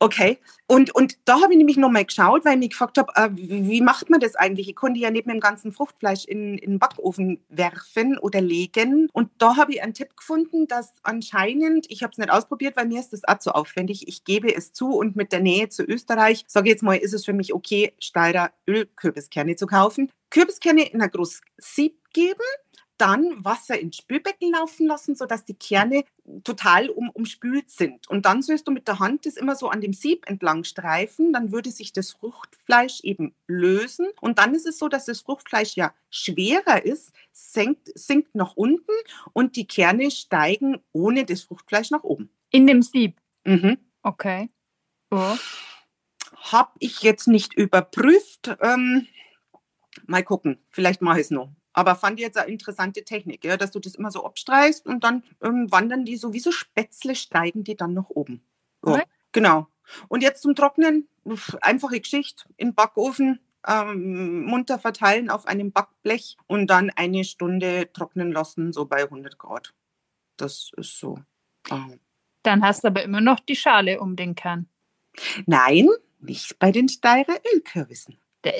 Okay, 0.00 0.38
und, 0.66 0.94
und 0.94 1.16
da 1.24 1.40
habe 1.40 1.52
ich 1.52 1.56
nämlich 1.56 1.76
nochmal 1.76 2.04
geschaut, 2.04 2.44
weil 2.44 2.54
ich 2.54 2.58
mich 2.58 2.70
gefragt 2.70 2.98
habe, 2.98 3.12
äh, 3.14 3.30
wie, 3.32 3.80
macht 3.80 4.10
man 4.10 4.20
das 4.20 4.34
eigentlich? 4.34 4.68
Ich 4.68 4.76
konnte 4.76 5.00
ja 5.00 5.10
mit 5.10 5.26
dem 5.26 5.40
ganzen 5.40 5.72
Fruchtfleisch 5.72 6.24
in, 6.26 6.58
in 6.58 6.72
den 6.72 6.78
Backofen 6.78 7.40
werfen 7.48 8.18
oder 8.18 8.40
legen. 8.40 9.08
Und 9.12 9.30
da 9.38 9.56
habe 9.56 9.72
ich 9.72 9.82
einen 9.82 9.94
Tipp 9.94 10.16
gefunden, 10.16 10.66
dass 10.66 10.92
anscheinend, 11.04 11.86
ich 11.90 12.02
habe 12.02 12.10
es 12.10 12.18
nicht 12.18 12.30
ausprobiert, 12.30 12.76
weil 12.76 12.86
mir 12.86 13.00
ist 13.00 13.12
das 13.12 13.24
auch 13.24 13.38
zu 13.38 13.54
aufwendig, 13.54 14.06
ich 14.08 14.24
gebe 14.24 14.54
es 14.54 14.72
zu 14.72 14.90
und 14.90 15.16
mit 15.16 15.32
der 15.32 15.40
Nähe 15.40 15.68
zu 15.68 15.84
Österreich, 15.84 16.44
sage 16.48 16.68
ich 16.68 16.72
jetzt 16.72 16.82
mal, 16.82 16.96
ist 16.96 17.14
es 17.14 17.24
für 17.24 17.32
mich 17.32 17.54
okay, 17.54 17.94
Steirer 17.98 18.50
Ölkürbiskerne 18.68 19.56
zu 19.56 19.66
kaufen. 19.66 20.10
Kürbiskerne 20.34 20.88
in 20.90 21.00
ein 21.00 21.10
großes 21.12 21.42
Sieb 21.58 21.96
geben, 22.12 22.42
dann 22.96 23.44
Wasser 23.44 23.78
ins 23.78 23.98
Spülbecken 23.98 24.50
laufen 24.50 24.88
lassen, 24.88 25.14
sodass 25.14 25.44
die 25.44 25.54
Kerne 25.54 26.04
total 26.42 26.90
um, 26.90 27.08
umspült 27.10 27.70
sind. 27.70 28.08
Und 28.08 28.26
dann 28.26 28.42
sollst 28.42 28.66
du 28.66 28.72
mit 28.72 28.88
der 28.88 28.98
Hand 28.98 29.26
das 29.26 29.36
immer 29.36 29.54
so 29.54 29.68
an 29.68 29.80
dem 29.80 29.92
Sieb 29.92 30.28
entlang 30.28 30.64
streifen. 30.64 31.32
Dann 31.32 31.52
würde 31.52 31.70
sich 31.70 31.92
das 31.92 32.10
Fruchtfleisch 32.12 33.00
eben 33.02 33.32
lösen. 33.46 34.08
Und 34.20 34.40
dann 34.40 34.54
ist 34.56 34.66
es 34.66 34.78
so, 34.78 34.88
dass 34.88 35.04
das 35.04 35.20
Fruchtfleisch 35.20 35.76
ja 35.76 35.94
schwerer 36.10 36.84
ist, 36.84 37.12
senkt, 37.30 37.92
sinkt 37.94 38.34
nach 38.34 38.56
unten 38.56 38.92
und 39.32 39.54
die 39.54 39.68
Kerne 39.68 40.10
steigen 40.10 40.82
ohne 40.90 41.24
das 41.24 41.42
Fruchtfleisch 41.42 41.90
nach 41.90 42.02
oben. 42.02 42.28
In 42.50 42.66
dem 42.66 42.82
Sieb? 42.82 43.20
Mhm. 43.44 43.78
Okay. 44.02 44.50
Oh. 45.12 45.36
Habe 46.36 46.72
ich 46.80 47.02
jetzt 47.02 47.28
nicht 47.28 47.54
überprüft. 47.54 48.56
Ähm, 48.60 49.06
mal 50.06 50.22
gucken, 50.22 50.58
vielleicht 50.68 51.02
mache 51.02 51.20
ich 51.20 51.26
es 51.26 51.30
noch. 51.30 51.50
Aber 51.72 51.96
fand 51.96 52.20
ich 52.20 52.24
jetzt 52.24 52.38
eine 52.38 52.52
interessante 52.52 53.04
Technik, 53.04 53.44
ja, 53.44 53.56
dass 53.56 53.72
du 53.72 53.80
das 53.80 53.96
immer 53.96 54.10
so 54.10 54.24
abstreichst 54.24 54.86
und 54.86 55.02
dann 55.02 55.24
ähm, 55.42 55.70
wandern 55.70 56.04
die 56.04 56.16
so 56.16 56.32
wie 56.32 56.40
so 56.40 56.52
Spätzle, 56.52 57.16
steigen 57.16 57.64
die 57.64 57.76
dann 57.76 57.94
nach 57.94 58.10
oben. 58.10 58.42
Ja, 58.86 58.92
okay. 58.92 59.02
Genau. 59.32 59.66
Und 60.08 60.22
jetzt 60.22 60.42
zum 60.42 60.54
Trocknen, 60.54 61.08
einfache 61.60 62.00
Geschichte, 62.00 62.44
in 62.56 62.74
Backofen, 62.74 63.40
ähm, 63.66 64.44
munter 64.44 64.78
verteilen 64.78 65.30
auf 65.30 65.46
einem 65.46 65.72
Backblech 65.72 66.36
und 66.46 66.68
dann 66.68 66.90
eine 66.90 67.24
Stunde 67.24 67.90
trocknen 67.92 68.30
lassen, 68.32 68.72
so 68.72 68.86
bei 68.86 69.02
100 69.02 69.38
Grad. 69.38 69.74
Das 70.36 70.70
ist 70.76 70.98
so. 70.98 71.18
Ähm. 71.70 72.00
Dann 72.42 72.62
hast 72.62 72.84
du 72.84 72.88
aber 72.88 73.02
immer 73.02 73.20
noch 73.20 73.40
die 73.40 73.56
Schale 73.56 74.00
um 74.00 74.16
den 74.16 74.34
Kern. 74.34 74.68
Nein, 75.46 75.88
nicht 76.20 76.58
bei 76.58 76.72
den 76.72 76.88
Steirer 76.88 77.38
Ölkürbissen. 77.54 78.18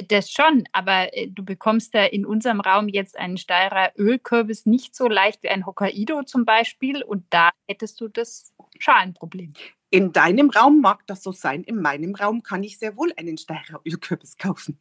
Das 0.09 0.31
schon, 0.31 0.65
aber 0.73 1.17
äh, 1.17 1.29
du 1.29 1.45
bekommst 1.45 1.95
da 1.95 2.05
in 2.05 2.25
unserem 2.25 2.61
Raum 2.61 2.89
jetzt 2.89 3.19
einen 3.19 3.37
Steirer 3.37 3.93
Ölkürbis 3.99 4.67
nicht 4.67 4.97
so 4.97 5.09
leicht 5.09 5.43
wie 5.43 5.49
ein 5.49 5.67
Hokkaido 5.67 6.23
zum 6.23 6.45
Beispiel 6.45 7.03
und 7.03 7.25
da 7.31 7.51
hättest 7.69 8.01
du 8.01 8.09
das 8.09 8.55
Schalenproblem. 8.79 9.53
In 9.91 10.13
deinem 10.13 10.51
Raum 10.51 10.81
mag 10.81 11.07
das 11.07 11.23
so 11.23 11.33
sein, 11.33 11.63
in 11.63 11.81
meinem 11.81 12.15
Raum 12.15 12.43
kann 12.43 12.63
ich 12.65 12.79
sehr 12.79 12.97
wohl 12.97 13.13
einen 13.17 13.39
Steirer 13.39 13.81
Ölkürbis 13.85 14.37
kaufen. 14.39 14.79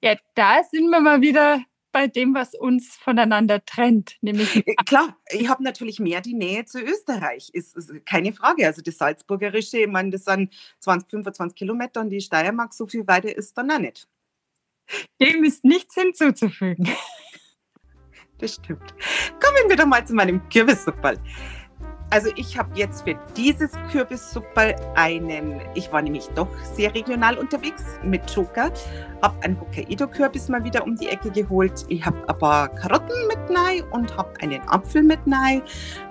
Ja, 0.00 0.16
da 0.34 0.62
sind 0.62 0.88
wir 0.90 1.00
mal 1.00 1.20
wieder 1.20 1.60
bei 1.98 2.06
dem, 2.06 2.32
was 2.32 2.54
uns 2.54 2.94
voneinander 2.94 3.64
trennt. 3.64 4.18
Nämlich 4.20 4.54
äh, 4.54 4.74
Klar, 4.86 5.16
ich 5.30 5.48
habe 5.48 5.64
natürlich 5.64 5.98
mehr 5.98 6.20
die 6.20 6.34
Nähe 6.34 6.64
zu 6.64 6.80
Österreich, 6.80 7.50
ist, 7.52 7.76
ist, 7.76 8.06
keine 8.06 8.32
Frage. 8.32 8.66
Also 8.66 8.82
das 8.82 8.98
Salzburgerische, 8.98 9.78
ich 9.78 9.88
meine, 9.88 10.10
das 10.10 10.24
sind 10.24 10.54
20, 10.78 11.10
25 11.10 11.58
Kilometer 11.58 12.00
und 12.00 12.10
die 12.10 12.20
Steiermark, 12.20 12.72
so 12.72 12.86
viel 12.86 13.04
weiter 13.08 13.36
ist 13.36 13.58
dann 13.58 13.72
auch 13.72 13.80
nicht. 13.80 14.06
Dem 15.20 15.42
ist 15.42 15.64
nichts 15.64 15.94
hinzuzufügen. 15.94 16.88
Das 18.40 18.54
stimmt. 18.54 18.94
Kommen 19.44 19.68
wir 19.68 19.74
doch 19.74 19.86
mal 19.86 20.06
zu 20.06 20.14
meinem 20.14 20.48
Kürbissuppal. 20.48 21.18
Also 22.10 22.30
ich 22.36 22.56
habe 22.56 22.70
jetzt 22.74 23.02
für 23.02 23.18
dieses 23.36 23.72
Kürbissuppe 23.92 24.76
einen, 24.94 25.60
ich 25.74 25.92
war 25.92 26.00
nämlich 26.00 26.26
doch 26.28 26.48
sehr 26.74 26.94
regional 26.94 27.36
unterwegs 27.36 27.84
mit 28.02 28.30
Joker, 28.30 28.72
habe 29.20 29.42
einen 29.42 29.60
Hokkaido-Kürbis 29.60 30.48
mal 30.48 30.64
wieder 30.64 30.84
um 30.84 30.96
die 30.96 31.08
Ecke 31.08 31.30
geholt. 31.30 31.84
Ich 31.88 32.04
habe 32.06 32.16
ein 32.26 32.38
paar 32.38 32.68
Karotten 32.68 33.26
mit 33.28 33.56
rein 33.56 33.82
und 33.90 34.16
habe 34.16 34.32
einen 34.40 34.60
Apfel 34.68 35.02
mit 35.02 35.20
rein. 35.26 35.62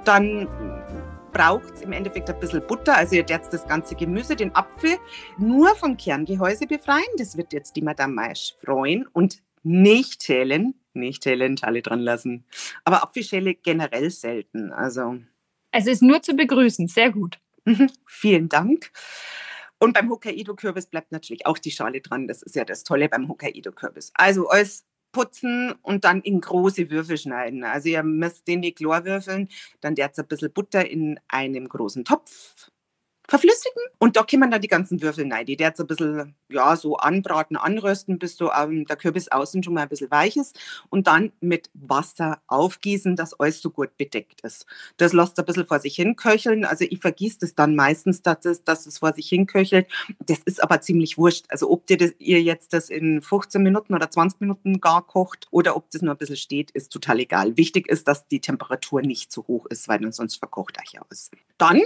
Dann 0.06 0.48
braucht 1.32 1.74
es 1.74 1.82
im 1.82 1.92
Endeffekt 1.92 2.30
ein 2.30 2.40
bisschen 2.40 2.66
Butter. 2.68 2.96
Also 2.96 3.16
ihr 3.16 3.26
jetzt 3.28 3.52
das 3.52 3.68
ganze 3.68 3.96
Gemüse, 3.96 4.36
den 4.36 4.56
Apfel, 4.56 4.98
nur 5.40 5.76
vom 5.76 5.98
Kerngehäuse 5.98 6.68
befreien. 6.68 7.06
Das 7.18 7.38
wird 7.38 7.54
jetzt 7.54 7.76
die 7.76 7.82
Madame 7.82 8.14
Maisch 8.14 8.54
freuen 8.64 9.08
und 9.14 9.42
nicht 9.64 10.24
schälen. 10.24 10.76
Nicht 10.94 11.24
schälen, 11.24 11.58
Schale 11.58 11.82
dran 11.82 12.00
lassen. 12.00 12.46
Aber 12.84 13.04
Apfelschäle 13.04 13.56
generell 13.56 14.10
selten. 14.10 14.72
Also 14.72 15.18
es 15.72 15.88
ist 15.88 16.02
nur 16.02 16.22
zu 16.22 16.36
begrüßen. 16.36 16.88
Sehr 16.88 17.12
gut. 17.12 17.40
Mhm. 17.66 17.90
Vielen 18.06 18.50
Dank. 18.50 18.92
Und 19.80 19.94
beim 19.94 20.10
Hokkaido-Kürbis 20.10 20.88
bleibt 20.88 21.12
natürlich 21.12 21.46
auch 21.46 21.58
die 21.58 21.72
Schale 21.72 22.02
dran. 22.02 22.28
Das 22.28 22.42
ist 22.42 22.56
ja 22.56 22.66
das 22.66 22.84
Tolle 22.84 23.10
beim 23.10 23.28
Hokkaido-Kürbis. 23.28 24.12
Also 24.16 24.48
alles 24.50 24.86
putzen 25.12 25.74
und 25.82 26.04
dann 26.04 26.22
in 26.22 26.42
große 26.42 26.90
Würfel 26.90 27.18
schneiden. 27.18 27.64
Also 27.64 27.90
ihr 27.90 28.04
müsst 28.04 28.48
den 28.48 28.62
die 28.62 28.74
Chlor 28.74 29.06
würfeln, 29.06 29.50
dann 29.82 29.96
der 29.96 30.12
ein 30.16 30.28
bisschen 30.28 30.52
Butter 30.52 30.90
in 30.90 31.20
einem 31.28 31.68
großen 31.68 32.06
Topf 32.06 32.70
verflüssigen 33.28 33.82
und 34.00 34.16
da 34.16 34.26
man 34.38 34.52
dann 34.52 34.62
die 34.62 34.68
ganzen 34.68 35.02
Würfel 35.02 35.32
rein. 35.32 35.46
Die 35.46 35.58
jetzt 35.60 35.80
ein 35.80 35.88
bisschen, 35.88 36.36
ja, 36.50 36.76
so 36.76 36.98
anbraten, 36.98 37.58
anrösten, 37.58 38.20
bis 38.20 38.38
so 38.38 38.52
ähm, 38.52 38.86
der 38.86 38.96
Kürbis 38.96 39.30
außen 39.30 39.64
schon 39.64 39.74
mal 39.74 39.82
ein 39.82 39.90
bisschen 39.90 40.12
weich 40.12 40.38
ist 40.38 40.58
und 40.90 41.08
dann 41.08 41.32
mit 41.42 41.70
Wasser 41.74 42.42
aufgießen, 42.48 43.16
dass 43.16 43.34
alles 43.40 43.62
so 43.62 43.70
gut 43.70 43.98
bedeckt 43.98 44.42
ist. 44.42 44.66
Das 44.98 45.14
lasst 45.14 45.38
ein 45.40 45.46
bisschen 45.46 45.66
vor 45.66 45.80
sich 45.80 45.96
hin 45.96 46.16
köcheln. 46.16 46.64
Also 46.64 46.86
ich 46.90 47.00
vergieße 47.00 47.40
das 47.42 47.56
dann 47.56 47.76
meistens, 47.76 48.22
dass 48.22 48.46
es, 48.46 48.64
dass 48.64 48.86
es 48.86 49.00
vor 49.00 49.14
sich 49.14 49.28
hin 49.28 49.46
köchelt. 49.46 49.88
Das 50.26 50.40
ist 50.40 50.64
aber 50.64 50.82
ziemlich 50.82 51.18
wurscht. 51.18 51.46
Also 51.50 51.70
ob 51.70 51.90
ihr, 51.90 51.98
das, 51.98 52.12
ihr 52.20 52.42
jetzt 52.42 52.74
das 52.74 52.90
in 52.90 53.22
15 53.22 53.62
Minuten 53.62 53.94
oder 53.94 54.10
20 54.10 54.40
Minuten 54.42 54.80
gar 54.80 55.06
kocht 55.06 55.48
oder 55.52 55.76
ob 55.76 55.90
das 55.92 56.02
nur 56.02 56.14
ein 56.14 56.18
bisschen 56.18 56.38
steht, 56.38 56.72
ist 56.72 56.92
total 56.92 57.20
egal. 57.20 57.58
Wichtig 57.58 57.88
ist, 57.88 58.08
dass 58.08 58.28
die 58.28 58.40
Temperatur 58.40 59.02
nicht 59.02 59.32
zu 59.32 59.46
hoch 59.48 59.66
ist, 59.66 59.88
weil 59.88 59.98
sonst 60.14 60.38
verkocht 60.38 60.78
euch 60.80 61.02
aus. 61.02 61.32
Dann 61.58 61.82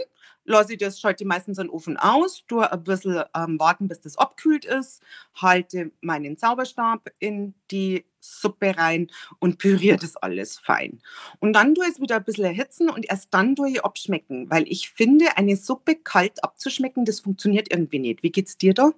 lasse 0.46 0.74
ich 0.74 0.80
das, 0.80 1.00
schalte 1.00 1.26
meistens 1.26 1.58
den 1.58 1.70
Ofen 1.70 1.98
aus, 1.98 2.46
tue 2.48 2.72
ein 2.72 2.84
bisschen 2.84 3.24
ähm, 3.36 3.60
warten, 3.60 3.88
bis 3.88 4.02
das 4.02 4.18
abkühlt 4.18 4.66
ist, 4.66 5.02
halte 5.36 5.92
meinen 6.02 6.38
Zauberstab 6.38 7.10
in 7.20 7.54
die 7.70 8.06
Suppe 8.20 8.78
rein 8.78 9.08
und 9.40 9.58
püriere 9.58 9.98
das 9.98 10.16
alles 10.16 10.60
fein. 10.60 11.02
Und 11.40 11.54
dann 11.54 11.76
tue 11.76 11.86
ich 11.86 11.94
es 11.94 12.02
wieder 12.02 12.18
ein 12.18 12.24
bisschen 12.24 12.46
erhitzen 12.46 12.90
und 12.90 13.10
erst 13.10 13.34
dann 13.34 13.56
tue 13.56 13.70
ich 13.70 13.84
abschmecken, 13.84 14.50
weil 14.50 14.66
ich 14.68 14.90
finde, 14.90 15.38
eine 15.38 15.56
Suppe 15.56 15.96
kalt 15.96 16.44
abzuschmecken, 16.44 17.06
das 17.06 17.20
funktioniert 17.20 17.72
irgendwie 17.72 18.00
nicht. 18.00 18.24
Wie 18.24 18.32
geht's 18.32 18.58
dir 18.58 18.74
da? 18.74 18.92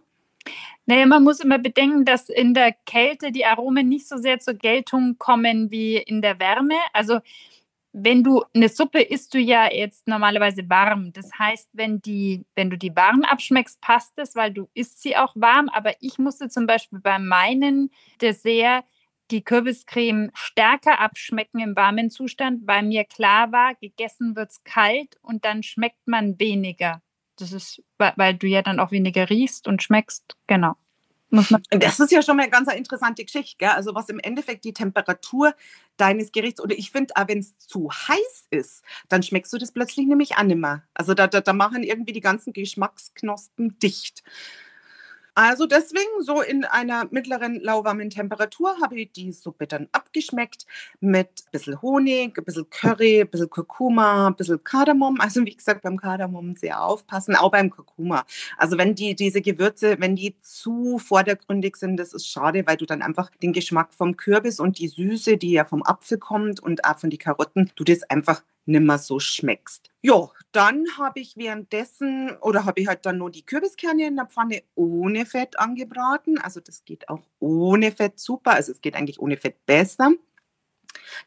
Naja, 0.85 1.05
man 1.05 1.23
muss 1.23 1.39
immer 1.39 1.57
bedenken, 1.57 2.03
dass 2.03 2.27
in 2.27 2.53
der 2.53 2.73
Kälte 2.85 3.31
die 3.31 3.45
Aromen 3.45 3.87
nicht 3.87 4.07
so 4.07 4.17
sehr 4.17 4.39
zur 4.39 4.55
Geltung 4.55 5.17
kommen 5.17 5.71
wie 5.71 5.95
in 5.95 6.21
der 6.21 6.39
Wärme. 6.39 6.75
Also 6.91 7.19
wenn 7.93 8.23
du 8.23 8.43
eine 8.55 8.69
Suppe 8.69 9.01
isst 9.01 9.35
du 9.35 9.39
ja 9.39 9.71
jetzt 9.71 10.07
normalerweise 10.07 10.67
warm. 10.67 11.13
Das 11.13 11.29
heißt, 11.37 11.69
wenn 11.73 12.01
die, 12.01 12.43
wenn 12.55 12.71
du 12.71 12.77
die 12.77 12.95
warm 12.95 13.21
abschmeckst, 13.21 13.79
passt 13.81 14.13
es, 14.17 14.35
weil 14.35 14.51
du 14.51 14.67
isst 14.73 15.01
sie 15.01 15.15
auch 15.15 15.33
warm. 15.35 15.69
Aber 15.69 15.93
ich 15.99 16.17
musste 16.17 16.49
zum 16.49 16.65
Beispiel 16.65 16.99
bei 16.99 17.19
meinen 17.19 17.91
Dessert 18.19 18.83
die 19.29 19.43
Kürbiscreme 19.43 20.31
stärker 20.33 20.99
abschmecken 20.99 21.59
im 21.59 21.75
warmen 21.75 22.09
Zustand, 22.09 22.61
weil 22.65 22.83
mir 22.83 23.05
klar 23.05 23.51
war, 23.51 23.75
gegessen 23.75 24.35
wird 24.35 24.51
es 24.51 24.63
kalt 24.63 25.17
und 25.21 25.45
dann 25.45 25.63
schmeckt 25.63 26.07
man 26.07 26.39
weniger. 26.39 27.01
Das 27.37 27.51
ist, 27.51 27.81
weil 27.97 28.33
du 28.35 28.47
ja 28.47 28.61
dann 28.61 28.79
auch 28.79 28.91
weniger 28.91 29.29
riechst 29.29 29.67
und 29.67 29.81
schmeckst. 29.81 30.35
Genau. 30.47 30.73
Das 31.71 31.99
ist 31.99 32.11
ja 32.11 32.21
schon 32.21 32.37
mal 32.37 32.43
eine 32.43 32.51
ganz 32.51 32.71
interessante 32.71 33.25
Geschichte. 33.25 33.57
Gell? 33.57 33.69
Also 33.69 33.95
was 33.95 34.09
im 34.09 34.19
Endeffekt 34.19 34.65
die 34.65 34.73
Temperatur 34.73 35.55
deines 35.97 36.31
Gerichts, 36.31 36.61
oder 36.61 36.77
ich 36.77 36.91
finde, 36.91 37.13
wenn 37.27 37.39
es 37.39 37.57
zu 37.57 37.89
heiß 37.91 38.47
ist, 38.51 38.83
dann 39.09 39.23
schmeckst 39.23 39.51
du 39.51 39.57
das 39.57 39.71
plötzlich 39.71 40.05
nämlich 40.05 40.37
nicht 40.37 40.57
mehr. 40.57 40.83
Also 40.93 41.13
da, 41.13 41.27
da, 41.27 41.41
da 41.41 41.53
machen 41.53 41.83
irgendwie 41.83 42.13
die 42.13 42.19
ganzen 42.19 42.53
Geschmacksknospen 42.53 43.79
dicht. 43.79 44.23
Also 45.35 45.65
deswegen 45.65 46.21
so 46.21 46.41
in 46.41 46.63
einer 46.63 47.07
mittleren 47.09 47.59
lauwarmen 47.59 48.11
Temperatur 48.11 48.75
habe 48.81 48.99
ich 48.99 49.11
die 49.13 49.31
Suppe 49.31 49.65
dann 49.65 49.87
abgeschmeckt 49.91 50.67
mit 50.99 51.27
ein 51.27 51.51
bisschen 51.51 51.81
Honig, 51.81 52.37
ein 52.37 52.43
bisschen 52.45 52.69
Curry, 52.69 53.21
ein 53.21 53.29
bisschen 53.29 53.49
Kurkuma, 53.49 54.27
ein 54.27 54.35
bisschen 54.35 54.63
Kardamom. 54.63 55.19
Also 55.19 55.43
wie 55.43 55.55
gesagt, 55.55 55.81
beim 55.81 55.97
Kardamom 55.97 56.55
sehr 56.55 56.83
aufpassen, 56.83 57.35
auch 57.35 57.49
beim 57.49 57.71
Kurkuma. 57.71 58.25
Also 58.57 58.77
wenn 58.77 58.93
die, 58.93 59.15
diese 59.15 59.41
Gewürze, 59.41 59.95
wenn 59.99 60.15
die 60.15 60.39
zu 60.39 60.99
vordergründig 60.99 61.77
sind, 61.77 61.97
das 61.97 62.13
ist 62.13 62.27
schade, 62.27 62.67
weil 62.67 62.77
du 62.77 62.85
dann 62.85 63.01
einfach 63.01 63.31
den 63.41 63.53
Geschmack 63.53 63.93
vom 63.95 64.15
Kürbis 64.17 64.59
und 64.59 64.77
die 64.77 64.87
Süße, 64.87 65.37
die 65.37 65.51
ja 65.51 65.65
vom 65.65 65.81
Apfel 65.81 66.19
kommt 66.19 66.59
und 66.59 66.85
auch 66.85 66.99
von 66.99 67.09
den 67.09 67.19
Karotten, 67.19 67.71
du 67.75 67.83
das 67.83 68.03
einfach 68.03 68.43
nimmer 68.65 68.97
so 68.97 69.19
schmeckst. 69.19 69.89
Ja, 70.01 70.29
dann 70.51 70.85
habe 70.97 71.19
ich 71.19 71.37
währenddessen 71.37 72.35
oder 72.41 72.65
habe 72.65 72.81
ich 72.81 72.87
halt 72.87 73.05
dann 73.05 73.17
nur 73.17 73.31
die 73.31 73.45
Kürbiskerne 73.45 74.07
in 74.07 74.15
der 74.15 74.25
Pfanne 74.25 74.63
ohne 74.75 75.25
Fett 75.25 75.59
angebraten. 75.59 76.37
Also 76.37 76.59
das 76.59 76.85
geht 76.85 77.09
auch 77.09 77.23
ohne 77.39 77.91
Fett 77.91 78.19
super. 78.19 78.51
Also 78.51 78.71
es 78.71 78.81
geht 78.81 78.95
eigentlich 78.95 79.19
ohne 79.19 79.37
Fett 79.37 79.65
besser. 79.65 80.11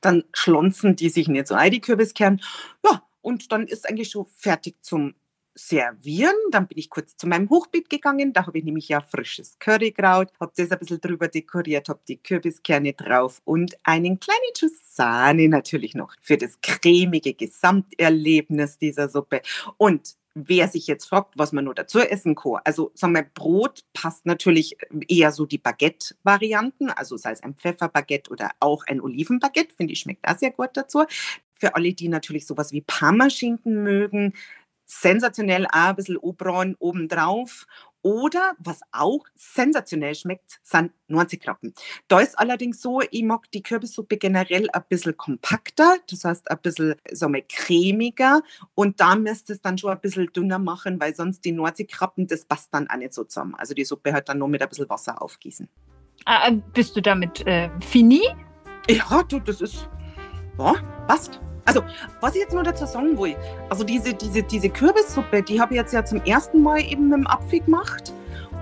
Dann 0.00 0.24
schlonzen 0.32 0.96
die 0.96 1.08
sich 1.08 1.28
nicht 1.28 1.48
so 1.48 1.54
ein, 1.54 1.70
die 1.70 1.80
Kürbiskerne. 1.80 2.38
Ja, 2.84 3.02
und 3.22 3.50
dann 3.52 3.66
ist 3.66 3.88
eigentlich 3.88 4.10
schon 4.10 4.26
fertig 4.26 4.76
zum 4.82 5.14
servieren. 5.56 6.34
Dann 6.50 6.68
bin 6.68 6.78
ich 6.78 6.90
kurz 6.90 7.16
zu 7.16 7.26
meinem 7.26 7.50
Hochbeet 7.50 7.88
gegangen. 7.90 8.32
Da 8.32 8.46
habe 8.46 8.58
ich 8.58 8.64
nämlich 8.64 8.88
ja 8.88 9.00
frisches 9.00 9.58
Currykraut, 9.58 10.28
habe 10.38 10.52
das 10.56 10.70
ein 10.70 10.78
bisschen 10.78 11.00
drüber 11.00 11.28
dekoriert, 11.28 11.88
habe 11.88 12.00
die 12.06 12.18
Kürbiskerne 12.18 12.92
drauf 12.92 13.40
und 13.44 13.76
einen 13.82 14.20
kleinen 14.20 14.54
Schuss 14.56 14.94
Sahne 14.94 15.48
natürlich 15.48 15.94
noch 15.94 16.14
für 16.22 16.36
das 16.36 16.60
cremige 16.62 17.34
Gesamterlebnis 17.34 18.78
dieser 18.78 19.08
Suppe. 19.08 19.42
Und 19.76 20.16
wer 20.34 20.68
sich 20.68 20.86
jetzt 20.86 21.06
fragt, 21.06 21.36
was 21.36 21.52
man 21.52 21.64
nur 21.64 21.74
dazu 21.74 21.98
essen 21.98 22.34
kann, 22.34 22.60
also 22.64 22.90
sagen 22.94 23.14
wir, 23.14 23.22
Brot 23.22 23.84
passt 23.94 24.26
natürlich 24.26 24.76
eher 25.08 25.32
so 25.32 25.46
die 25.46 25.58
Baguette-Varianten, 25.58 26.90
also 26.90 27.16
sei 27.16 27.32
es 27.32 27.42
ein 27.42 27.54
Pfefferbaguette 27.54 28.30
oder 28.30 28.50
auch 28.60 28.84
ein 28.86 29.00
Olivenbaguette, 29.00 29.74
finde 29.74 29.94
ich, 29.94 30.00
schmeckt 30.00 30.28
auch 30.28 30.36
sehr 30.36 30.50
gut 30.50 30.70
dazu. 30.74 31.04
Für 31.52 31.74
alle, 31.74 31.94
die 31.94 32.08
natürlich 32.08 32.46
sowas 32.46 32.72
wie 32.72 32.82
Parmaschinken 32.82 33.82
mögen, 33.82 34.34
sensationell 34.86 35.66
auch 35.66 35.88
ein 35.88 35.96
bisschen 35.96 36.16
Obron 36.16 36.76
obendrauf 36.78 37.66
oder 38.06 38.54
was 38.60 38.82
auch 38.92 39.24
sensationell 39.34 40.14
schmeckt, 40.14 40.60
sind 40.62 40.92
90 41.08 41.42
Krabben. 41.42 41.74
Da 42.06 42.20
ist 42.20 42.38
allerdings 42.38 42.80
so, 42.80 43.00
ich 43.10 43.24
mag 43.24 43.50
die 43.50 43.64
Kürbissuppe 43.64 44.16
generell 44.16 44.70
ein 44.70 44.84
bisschen 44.88 45.16
kompakter, 45.16 45.96
das 46.08 46.24
heißt 46.24 46.48
ein 46.48 46.58
bisschen 46.62 46.94
so 47.10 47.28
mal 47.28 47.42
cremiger 47.48 48.42
und 48.76 49.00
da 49.00 49.16
müsst 49.16 49.50
es 49.50 49.60
dann 49.60 49.76
schon 49.76 49.90
ein 49.90 50.00
bisschen 50.00 50.28
dünner 50.32 50.60
machen, 50.60 51.00
weil 51.00 51.16
sonst 51.16 51.44
die 51.44 51.50
90 51.50 51.90
Krabben, 51.90 52.28
das 52.28 52.44
passt 52.44 52.72
dann 52.72 52.88
auch 52.88 52.96
nicht 52.96 53.12
so 53.12 53.24
zusammen. 53.24 53.56
Also 53.56 53.74
die 53.74 53.84
Suppe 53.84 54.12
halt 54.12 54.28
dann 54.28 54.38
nur 54.38 54.48
mit 54.48 54.62
ein 54.62 54.68
bisschen 54.68 54.88
Wasser 54.88 55.20
aufgießen. 55.20 55.68
Ah, 56.26 56.48
äh, 56.48 56.60
bist 56.74 56.96
du 56.96 57.02
damit 57.02 57.44
äh, 57.44 57.70
fini? 57.80 58.22
Ja, 58.88 59.24
du, 59.24 59.40
das 59.40 59.60
ist, 59.60 59.88
ja, 60.58 60.74
passt. 61.08 61.40
Also, 61.66 61.82
was 62.20 62.34
ich 62.34 62.40
jetzt 62.40 62.54
nur 62.54 62.62
dazu 62.62 62.86
sagen 62.86 63.18
will, 63.18 63.36
also 63.68 63.84
diese, 63.84 64.14
diese, 64.14 64.42
diese 64.42 64.70
Kürbissuppe, 64.70 65.42
die 65.42 65.60
habe 65.60 65.74
ich 65.74 65.80
jetzt 65.80 65.92
ja 65.92 66.04
zum 66.04 66.22
ersten 66.24 66.62
Mal 66.62 66.80
eben 66.80 67.08
mit 67.08 67.18
dem 67.18 67.26
Apfel 67.26 67.60
gemacht. 67.60 68.12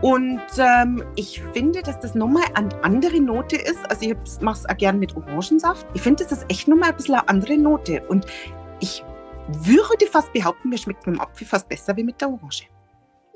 Und 0.01 0.41
ähm, 0.59 1.03
ich 1.15 1.41
finde, 1.53 1.83
dass 1.83 2.01
das 2.01 2.15
nochmal 2.15 2.45
eine 2.55 2.83
andere 2.83 3.21
Note 3.21 3.57
ist. 3.57 3.79
Also 3.91 4.11
ich 4.11 4.17
mache 4.41 4.59
es 4.59 4.69
auch 4.69 4.77
gerne 4.77 4.99
mit 4.99 5.17
Orangensaft. 5.17 5.87
Ich 5.95 6.03
finde, 6.03 6.25
das 6.25 6.33
ist 6.33 6.47
echt 6.51 6.67
nochmal 6.69 6.91
ein 6.91 6.97
bisschen 6.97 7.15
eine 7.15 7.29
andere 7.29 7.57
Note. 7.57 8.03
Und 8.09 8.27
ich 8.81 9.05
würde 9.49 10.07
fast 10.07 10.33
behaupten, 10.33 10.69
mir 10.71 10.79
schmeckt 10.79 11.07
mit 11.07 11.17
dem 11.17 11.21
Apfel 11.21 11.47
fast 11.47 11.69
besser 11.69 11.97
wie 11.97 12.05
mit 12.05 12.21
der 12.21 12.29
Orange. 12.29 12.69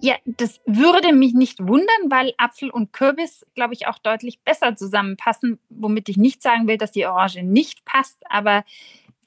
Ja, 0.00 0.14
das 0.24 0.60
würde 0.64 1.12
mich 1.12 1.34
nicht 1.34 1.58
wundern, 1.60 2.10
weil 2.10 2.32
Apfel 2.38 2.70
und 2.70 2.92
Kürbis, 2.92 3.44
glaube 3.54 3.74
ich, 3.74 3.88
auch 3.88 3.98
deutlich 3.98 4.40
besser 4.40 4.76
zusammenpassen. 4.76 5.58
Womit 5.70 6.08
ich 6.08 6.16
nicht 6.16 6.40
sagen 6.40 6.68
will, 6.68 6.76
dass 6.76 6.92
die 6.92 7.04
Orange 7.04 7.42
nicht 7.42 7.84
passt, 7.84 8.22
aber 8.28 8.64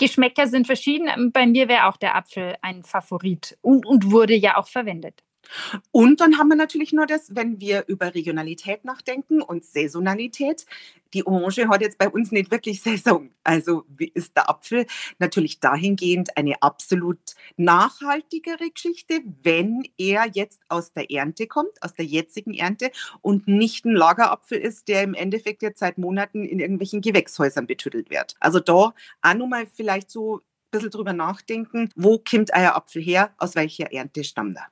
Geschmäcker 0.02 0.48
sind 0.48 0.66
verschieden. 0.66 1.32
Bei 1.32 1.46
mir 1.46 1.68
wäre 1.68 1.86
auch 1.86 1.96
der 1.96 2.16
Apfel 2.16 2.56
ein 2.64 2.84
Favorit 2.84 3.60
und, 3.62 3.86
und 3.86 4.10
wurde 4.12 4.34
ja 4.34 4.58
auch 4.58 4.68
verwendet. 4.68 5.24
Und 5.92 6.22
dann 6.22 6.38
haben 6.38 6.50
wir 6.50 6.56
natürlich 6.56 6.94
nur 6.94 7.06
das, 7.06 7.36
wenn 7.36 7.60
wir 7.60 7.86
über 7.88 8.14
Regionalität 8.14 8.86
nachdenken 8.86 9.42
und 9.42 9.66
Saisonalität. 9.66 10.66
Die 11.14 11.26
Orange 11.28 11.68
hat 11.68 11.82
jetzt 11.82 11.98
bei 11.98 12.10
uns 12.10 12.32
nicht 12.32 12.52
wirklich 12.52 12.82
Saison. 12.82 13.32
Also 13.44 13.84
ist 14.14 14.36
der 14.36 14.50
Apfel 14.50 14.86
natürlich 15.20 15.60
dahingehend 15.60 16.38
eine 16.38 16.62
absolut 16.62 17.20
nachhaltigere 17.58 18.70
Geschichte, 18.70 19.22
wenn 19.44 19.84
er 19.98 20.28
jetzt 20.34 20.62
aus 20.70 20.94
der 20.94 21.12
Ernte 21.12 21.48
kommt, 21.48 21.82
aus 21.82 21.94
der 21.94 22.06
jetzigen 22.06 22.54
Ernte 22.54 22.92
und 23.22 23.48
nicht 23.48 23.86
ein 23.86 23.94
Lagerapfel 23.94 24.58
ist, 24.58 24.88
der 24.88 25.04
im 25.04 25.14
Endeffekt 25.14 25.62
jetzt 25.62 25.80
seit 25.80 25.98
Monaten 25.98 26.46
in 26.46 26.60
irgendwelchen 26.60 27.02
Gewächshäusern 27.02 27.68
betüttelt 27.68 28.10
wird. 28.10 28.36
Also 28.40 28.60
da 28.60 28.94
auch 29.22 29.34
nochmal 29.34 29.68
vielleicht 29.68 30.10
so 30.10 30.38
ein 30.38 30.42
bisschen 30.72 30.92
drüber 30.92 31.14
nachdenken, 31.14 31.90
wo 31.96 32.20
kommt 32.20 32.52
euer 32.54 32.76
Apfel 32.76 33.02
her, 33.02 33.34
aus 33.38 33.56
welcher 33.56 33.92
Ernte 33.92 34.24
stammt 34.24 34.56
er. 34.56 34.68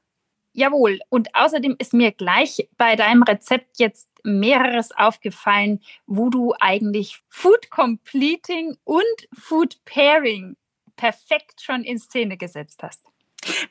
Jawohl. 0.54 1.00
Und 1.10 1.36
außerdem 1.36 1.76
ist 1.80 1.94
mir 1.94 2.12
gleich 2.12 2.68
bei 2.78 2.96
deinem 2.96 3.24
Rezept 3.24 3.78
jetzt 3.80 4.10
mehreres 4.24 4.92
aufgefallen, 4.92 5.82
wo 6.06 6.30
du 6.30 6.54
eigentlich 6.60 7.20
Food 7.30 7.70
Completing 7.70 8.76
und 8.84 9.04
Food 9.34 9.84
Pairing 9.86 10.58
perfekt 10.96 11.62
schon 11.62 11.84
in 11.84 12.00
Szene 12.00 12.36
gesetzt 12.38 12.84
hast. 12.84 13.06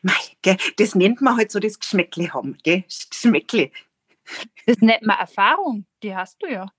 Mei, 0.03 0.15
gell, 0.43 0.57
das 0.77 0.95
nennt 0.95 1.21
man 1.21 1.37
halt 1.37 1.51
so 1.53 1.59
das 1.59 1.79
Geschmäckle 1.79 2.33
haben, 2.33 2.57
gell? 2.63 2.85
Geschmäckle. 3.11 3.71
Das 4.67 4.79
nennt 4.79 5.03
man 5.03 5.19
Erfahrung, 5.19 5.87
die 6.03 6.15
hast 6.15 6.43
du 6.43 6.47
ja. 6.47 6.71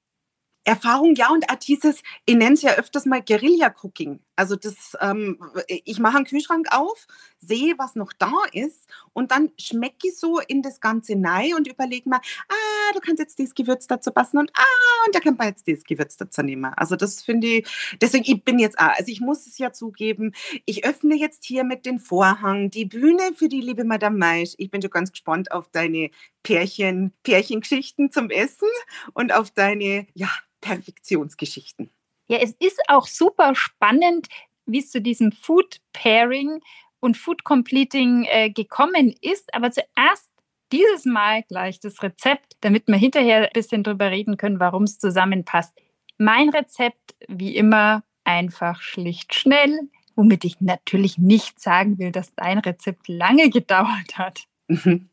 Erfahrung, 0.63 1.15
ja, 1.15 1.29
und 1.29 1.49
auch 1.49 1.55
dieses, 1.55 2.01
ich 2.25 2.35
nenne 2.35 2.53
es 2.53 2.61
ja 2.61 2.73
öfters 2.73 3.05
mal 3.05 3.21
Guerilla-Cooking. 3.21 4.19
Also 4.35 4.55
das, 4.55 4.95
ähm, 5.01 5.39
ich 5.67 5.99
mache 5.99 6.17
einen 6.17 6.25
Kühlschrank 6.25 6.67
auf, 6.71 7.07
sehe, 7.39 7.73
was 7.77 7.95
noch 7.95 8.13
da 8.13 8.31
ist 8.53 8.87
und 9.13 9.31
dann 9.31 9.51
schmecke 9.59 10.07
ich 10.07 10.17
so 10.17 10.39
in 10.39 10.61
das 10.61 10.79
Ganze 10.79 11.13
rein 11.21 11.55
und 11.55 11.67
überlege 11.67 12.07
mir, 12.07 12.17
ah, 12.17 12.93
du 12.93 12.99
kannst 12.99 13.19
jetzt 13.19 13.37
dieses 13.39 13.53
Gewürz 13.53 13.87
dazu 13.87 14.11
passen 14.11 14.37
und 14.37 14.51
ah, 14.55 15.05
und 15.05 15.15
da 15.15 15.19
kann 15.19 15.35
man 15.37 15.47
jetzt 15.47 15.67
dieses 15.67 15.83
Gewürz 15.83 16.17
dazu 16.17 16.41
nehmen. 16.41 16.71
Also 16.75 16.95
das 16.95 17.21
finde 17.21 17.47
ich, 17.47 17.97
deswegen, 18.01 18.23
ich 18.25 18.43
bin 18.43 18.59
jetzt 18.59 18.79
auch, 18.79 18.95
also 18.97 19.11
ich 19.11 19.21
muss 19.21 19.45
es 19.47 19.57
ja 19.57 19.73
zugeben, 19.73 20.33
ich 20.65 20.85
öffne 20.85 21.15
jetzt 21.15 21.43
hier 21.45 21.63
mit 21.63 21.85
den 21.85 21.99
Vorhang 21.99 22.69
die 22.69 22.85
Bühne 22.85 23.33
für 23.35 23.49
die 23.49 23.61
liebe 23.61 23.83
Madame 23.83 24.17
Maisch. 24.17 24.53
Ich 24.57 24.71
bin 24.71 24.81
schon 24.81 24.91
ganz 24.91 25.11
gespannt 25.11 25.51
auf 25.51 25.69
deine 25.69 26.11
Pärchen, 26.43 27.13
Pärchengeschichten 27.23 28.11
zum 28.11 28.29
Essen 28.29 28.69
und 29.13 29.33
auf 29.33 29.51
deine, 29.51 30.07
ja, 30.13 30.29
Perfektionsgeschichten. 30.61 31.89
Ja, 32.27 32.37
es 32.37 32.53
ist 32.59 32.79
auch 32.87 33.07
super 33.07 33.55
spannend, 33.55 34.27
wie 34.65 34.79
es 34.79 34.91
zu 34.91 35.01
diesem 35.01 35.31
Food 35.31 35.81
Pairing 35.93 36.61
und 36.99 37.17
Food 37.17 37.43
Completing 37.43 38.25
äh, 38.29 38.49
gekommen 38.49 39.15
ist. 39.21 39.53
Aber 39.53 39.71
zuerst 39.71 40.29
dieses 40.71 41.05
Mal 41.05 41.43
gleich 41.43 41.79
das 41.79 42.03
Rezept, 42.03 42.55
damit 42.61 42.87
wir 42.87 42.97
hinterher 42.97 43.43
ein 43.43 43.53
bisschen 43.53 43.83
drüber 43.83 44.11
reden 44.11 44.37
können, 44.37 44.59
warum 44.59 44.83
es 44.83 44.99
zusammenpasst. 44.99 45.75
Mein 46.17 46.49
Rezept, 46.49 47.15
wie 47.27 47.55
immer, 47.55 48.03
einfach 48.23 48.81
schlicht 48.81 49.33
schnell, 49.33 49.79
womit 50.15 50.43
ich 50.45 50.61
natürlich 50.61 51.17
nicht 51.17 51.59
sagen 51.59 51.97
will, 51.97 52.11
dass 52.11 52.35
dein 52.35 52.59
Rezept 52.59 53.07
lange 53.07 53.49
gedauert 53.49 54.17
hat. 54.17 54.43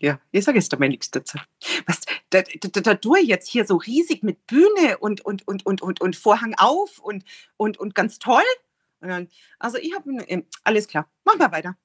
ja, 0.00 0.20
ich 0.30 0.44
sage 0.44 0.58
jetzt 0.58 0.72
da 0.72 0.76
mal 0.78 0.88
nichts 0.88 1.10
dazu. 1.10 1.38
Was, 1.86 2.02
da, 2.30 2.42
da, 2.42 2.94
da 2.94 3.10
ich 3.20 3.28
jetzt 3.28 3.48
hier 3.48 3.64
so 3.66 3.76
riesig 3.76 4.22
mit 4.22 4.46
Bühne 4.46 4.98
und, 4.98 5.24
und, 5.24 5.46
und, 5.48 5.66
und, 5.66 5.82
und, 5.82 6.00
und 6.00 6.16
Vorhang 6.16 6.54
auf 6.56 7.00
und, 7.00 7.24
und, 7.56 7.78
und 7.78 7.94
ganz 7.94 8.20
toll. 8.20 8.44
Und 9.00 9.08
dann, 9.08 9.28
also 9.58 9.78
ich 9.78 9.94
habe, 9.94 10.08
ähm, 10.28 10.44
alles 10.62 10.86
klar, 10.86 11.10
mach 11.24 11.36
mal 11.36 11.50
weiter. 11.50 11.76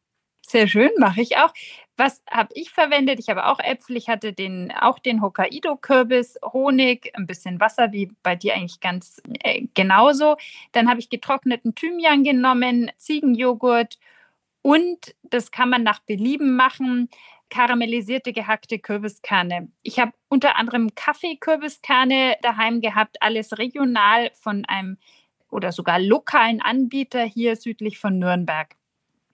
Sehr 0.47 0.67
schön, 0.67 0.91
mache 0.99 1.21
ich 1.21 1.37
auch. 1.37 1.51
Was 1.97 2.21
habe 2.29 2.49
ich 2.53 2.69
verwendet? 2.69 3.19
Ich 3.19 3.29
habe 3.29 3.47
auch 3.47 3.59
Äpfel. 3.59 3.97
Ich 3.97 4.09
hatte 4.09 4.31
den, 4.31 4.71
auch 4.71 4.99
den 4.99 5.23
Hokkaido-Kürbis, 5.23 6.37
Honig, 6.43 7.11
ein 7.15 7.25
bisschen 7.25 7.59
Wasser, 7.59 7.91
wie 7.93 8.11
bei 8.21 8.35
dir 8.35 8.53
eigentlich 8.53 8.79
ganz 8.79 9.23
äh, 9.39 9.63
genauso. 9.73 10.37
Dann 10.71 10.87
habe 10.87 10.99
ich 10.99 11.09
getrockneten 11.09 11.73
Thymian 11.73 12.23
genommen, 12.23 12.91
Ziegenjoghurt 12.97 13.97
und 14.65 15.13
das 15.21 15.51
kann 15.51 15.69
man 15.69 15.83
nach 15.83 15.99
Belieben 15.99 16.55
machen 16.55 17.07
karamellisierte 17.51 18.33
gehackte 18.33 18.79
Kürbiskerne. 18.79 19.71
Ich 19.83 19.99
habe 19.99 20.13
unter 20.27 20.55
anderem 20.55 20.95
Kaffeekürbiskerne 20.95 22.37
daheim 22.41 22.81
gehabt, 22.81 23.21
alles 23.21 23.59
regional 23.59 24.31
von 24.33 24.65
einem 24.65 24.97
oder 25.51 25.71
sogar 25.71 25.99
lokalen 25.99 26.63
Anbieter 26.63 27.21
hier 27.25 27.55
südlich 27.57 27.99
von 27.99 28.17
Nürnberg. 28.17 28.75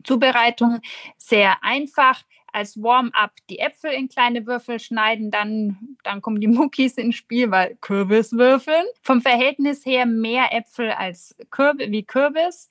Zubereitung 0.04 0.82
sehr 1.16 1.64
einfach. 1.64 2.24
Als 2.52 2.84
Warm-up 2.84 3.32
die 3.50 3.60
Äpfel 3.60 3.92
in 3.92 4.10
kleine 4.10 4.46
Würfel 4.46 4.82
schneiden, 4.82 5.32
dann, 5.32 5.96
dann 6.04 6.22
kommen 6.22 6.42
die 6.42 6.48
Muckis 6.48 6.98
ins 6.98 7.16
Spiel, 7.16 7.52
weil 7.52 7.78
Kürbiswürfeln. 7.80 8.86
Vom 9.02 9.22
Verhältnis 9.22 9.86
her 9.86 10.06
mehr 10.06 10.54
Äpfel 10.54 10.92
als 10.92 11.38
Kürbis, 11.52 11.90
wie 11.90 12.04
Kürbis. 12.04 12.70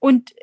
Und 0.00 0.34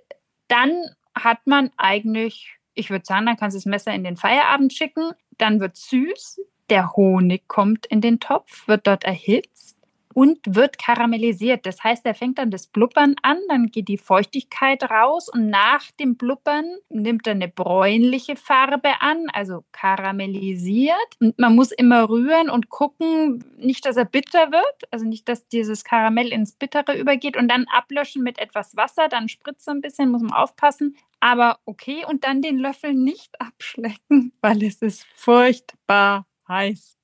dann 0.48 0.95
hat 1.23 1.45
man 1.45 1.71
eigentlich 1.77 2.60
ich 2.79 2.89
würde 2.89 3.05
sagen, 3.05 3.25
dann 3.25 3.36
kannst 3.36 3.55
du 3.55 3.58
das 3.58 3.65
Messer 3.65 3.93
in 3.93 4.03
den 4.03 4.15
Feierabend 4.15 4.73
schicken. 4.73 5.12
Dann 5.38 5.60
wird 5.60 5.75
süß. 5.75 6.41
Der 6.69 6.93
Honig 6.93 7.47
kommt 7.47 7.86
in 7.88 7.99
den 7.99 8.19
Topf, 8.19 8.67
wird 8.67 8.88
dort 8.88 9.03
erhitzt 9.03 9.79
und 10.19 10.38
wird 10.53 10.77
karamellisiert. 10.77 11.65
Das 11.65 11.82
heißt, 11.82 12.05
er 12.05 12.13
fängt 12.13 12.39
dann 12.39 12.51
das 12.51 12.67
Blubbern 12.67 13.15
an, 13.21 13.38
dann 13.47 13.67
geht 13.67 13.88
die 13.88 13.97
Feuchtigkeit 13.97 14.84
raus 14.84 15.29
und 15.29 15.49
nach 15.49 15.89
dem 15.91 16.17
Blubbern 16.17 16.65
nimmt 16.89 17.25
er 17.25 17.36
eine 17.36 17.47
bräunliche 17.47 18.36
Farbe 18.36 18.99
an, 18.99 19.27
also 19.32 19.63
karamellisiert. 19.71 20.97
Und 21.21 21.39
man 21.39 21.55
muss 21.55 21.71
immer 21.71 22.10
rühren 22.10 22.49
und 22.49 22.67
gucken, 22.67 23.45
nicht, 23.55 23.86
dass 23.86 23.95
er 23.95 24.03
bitter 24.03 24.51
wird, 24.51 24.91
also 24.91 25.05
nicht, 25.05 25.29
dass 25.29 25.47
dieses 25.47 25.86
Karamell 25.86 26.34
ins 26.34 26.51
Bittere 26.51 26.99
übergeht 26.99 27.38
und 27.38 27.47
dann 27.47 27.65
ablöschen 27.73 28.21
mit 28.21 28.39
etwas 28.39 28.75
Wasser, 28.75 29.08
dann 29.08 29.29
spritzt 29.29 29.69
ein 29.69 29.79
bisschen, 29.79 30.12
muss 30.12 30.21
man 30.21 30.34
aufpassen. 30.34 30.97
Aber 31.21 31.60
okay, 31.63 32.03
und 32.05 32.25
dann 32.25 32.41
den 32.41 32.58
Löffel 32.58 32.93
nicht 32.93 33.32
abschlecken, 33.39 34.34
weil 34.41 34.63
es 34.63 34.82
ist 34.82 35.05
furchtbar 35.15 36.25
heiß. 36.49 36.99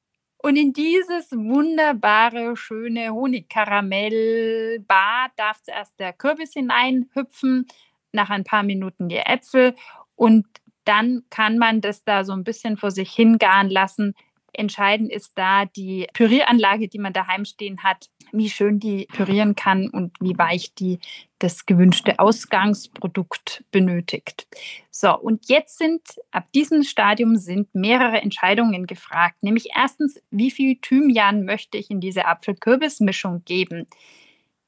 Und 0.46 0.56
in 0.58 0.74
dieses 0.74 1.32
wunderbare, 1.32 2.56
schöne 2.56 3.12
Honigkaramellbad 3.12 5.32
darf 5.38 5.64
zuerst 5.64 6.00
der 6.00 6.14
Kürbis 6.14 6.54
hineinhüpfen, 6.54 7.66
nach 8.12 8.30
ein 8.30 8.44
paar 8.44 8.62
Minuten 8.62 9.10
die 9.10 9.18
Äpfel 9.18 9.74
und 10.16 10.46
dann 10.84 11.24
kann 11.32 11.58
man 11.58 11.82
das 11.82 12.04
da 12.04 12.24
so 12.24 12.34
ein 12.34 12.44
bisschen 12.44 12.78
vor 12.78 12.92
sich 12.92 13.12
hingaren 13.12 13.72
lassen. 13.72 14.14
Entscheidend 14.54 15.12
ist 15.12 15.36
da 15.36 15.66
die 15.66 16.06
Pürieranlage, 16.14 16.90
die 16.90 17.00
man 17.00 17.12
daheim 17.12 17.46
stehen 17.46 17.82
hat, 17.82 18.12
wie 18.32 18.52
schön 18.52 18.80
die 18.80 19.08
pürieren 19.08 19.56
kann 19.56 19.90
und 19.90 20.14
wie 20.20 20.38
weich 20.38 20.76
die 20.76 21.00
das 21.40 21.66
gewünschte 21.66 22.20
Ausgangsprodukt 22.20 23.64
benötigt. 23.72 24.48
So, 24.90 25.18
und 25.18 25.50
jetzt 25.50 25.78
sind 25.78 26.02
ab 26.32 26.46
diesem 26.54 26.84
Stadium 26.84 27.36
sind 27.36 27.74
mehrere 27.76 28.22
Entscheidungen 28.22 28.88
gefragt, 28.88 29.42
nämlich 29.42 29.70
erstens, 29.76 30.22
wie 30.32 30.52
viel 30.52 30.78
Thymian 30.82 31.44
möchte 31.44 31.78
ich 31.78 31.90
in 31.90 32.00
diese 32.00 32.26
Apfel-Kürbis-Mischung 32.26 33.44
geben? 33.44 33.88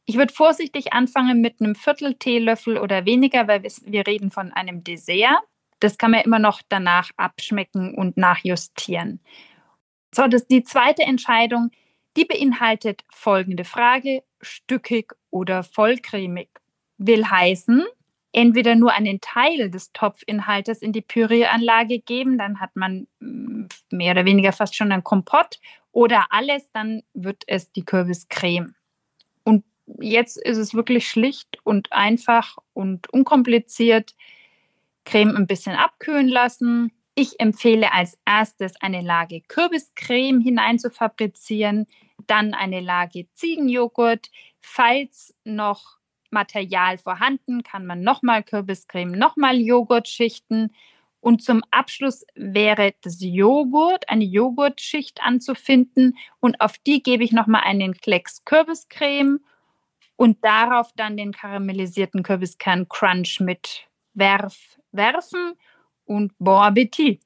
Ich 0.06 0.18
würde 0.18 0.34
vorsichtig 0.34 0.94
anfangen 0.94 1.42
mit 1.42 1.62
einem 1.62 1.76
Viertel 1.76 2.16
Teelöffel 2.16 2.78
oder 2.78 3.06
weniger, 3.06 3.48
weil 3.48 3.64
wir 3.64 4.08
reden 4.08 4.32
von 4.32 4.52
einem 4.54 4.84
Dessert. 4.84 5.40
Das 5.80 5.98
kann 5.98 6.12
man 6.12 6.22
immer 6.22 6.40
noch 6.40 6.62
danach 6.70 7.12
abschmecken 7.18 7.94
und 7.94 8.18
nachjustieren. 8.18 9.20
So, 10.14 10.28
das, 10.28 10.48
die 10.48 10.64
zweite 10.64 11.04
Entscheidung, 11.04 11.72
die 12.18 12.26
beinhaltet 12.26 13.04
folgende 13.10 13.64
Frage, 13.64 14.24
stückig 14.42 15.14
oder 15.30 15.64
vollcremig. 15.64 16.50
Will 16.98 17.26
heißen, 17.26 17.86
entweder 18.32 18.76
nur 18.76 18.94
einen 18.94 19.22
Teil 19.22 19.70
des 19.70 19.94
Topfinhaltes 19.94 20.82
in 20.82 20.92
die 20.92 21.02
Pürieranlage 21.02 22.00
geben, 22.00 22.38
dann 22.38 22.60
hat 22.60 22.76
man 22.76 23.08
mm, 23.20 23.66
mehr 23.92 24.12
oder 24.12 24.26
weniger 24.26 24.52
fast 24.52 24.76
schon 24.76 24.92
ein 24.92 25.04
Kompott, 25.04 25.60
oder 25.92 26.28
alles, 26.30 26.72
dann 26.74 27.02
wird 27.16 27.44
es 27.48 27.72
die 27.72 27.84
Kürbiscreme. 27.84 28.76
Und 29.44 29.64
jetzt 30.00 30.38
ist 30.38 30.58
es 30.58 30.76
wirklich 30.76 31.08
schlicht 31.08 31.58
und 31.64 31.92
einfach 31.92 32.58
und 32.74 33.12
unkompliziert. 33.12 34.14
Creme 35.06 35.36
ein 35.36 35.48
bisschen 35.48 35.76
abkühlen 35.76 36.28
lassen. 36.28 36.92
Ich 37.16 37.40
empfehle 37.40 37.94
als 37.94 38.20
erstes 38.26 38.80
eine 38.80 39.02
Lage 39.02 39.42
Kürbiscreme 39.48 40.40
hinein 40.40 40.78
zu 40.78 40.92
fabrizieren, 40.92 41.88
dann 42.26 42.54
eine 42.54 42.80
Lage 42.80 43.28
Ziegenjoghurt. 43.34 44.30
Falls 44.62 45.34
noch 45.44 45.98
Material 46.30 46.98
vorhanden, 46.98 47.64
kann 47.64 47.86
man 47.86 48.02
nochmal 48.02 48.44
Kürbiscreme, 48.44 49.12
nochmal 49.12 49.58
Joghurt 49.58 50.08
schichten. 50.08 50.74
Und 51.20 51.44
zum 51.44 51.64
Abschluss 51.72 52.26
wäre 52.36 52.94
das 53.02 53.18
Joghurt, 53.22 54.10
eine 54.10 54.24
Joghurtschicht 54.24 55.22
anzufinden. 55.22 56.18
Und 56.40 56.62
auf 56.62 56.78
die 56.80 57.02
gebe 57.02 57.24
ich 57.24 57.32
nochmal 57.32 57.62
einen 57.64 57.94
Klecks 57.96 58.44
Kürbiscreme 58.46 59.40
und 60.16 60.44
darauf 60.44 60.92
dann 60.96 61.18
den 61.18 61.32
karamellisierten 61.32 62.24
Kürbiskern 62.24 62.88
Crunch 62.90 63.40
mit 63.40 63.88
werf, 64.14 64.80
werfen 64.92 65.54
und 66.06 66.34
Bon 66.40 66.62
Appetit. 66.62 67.22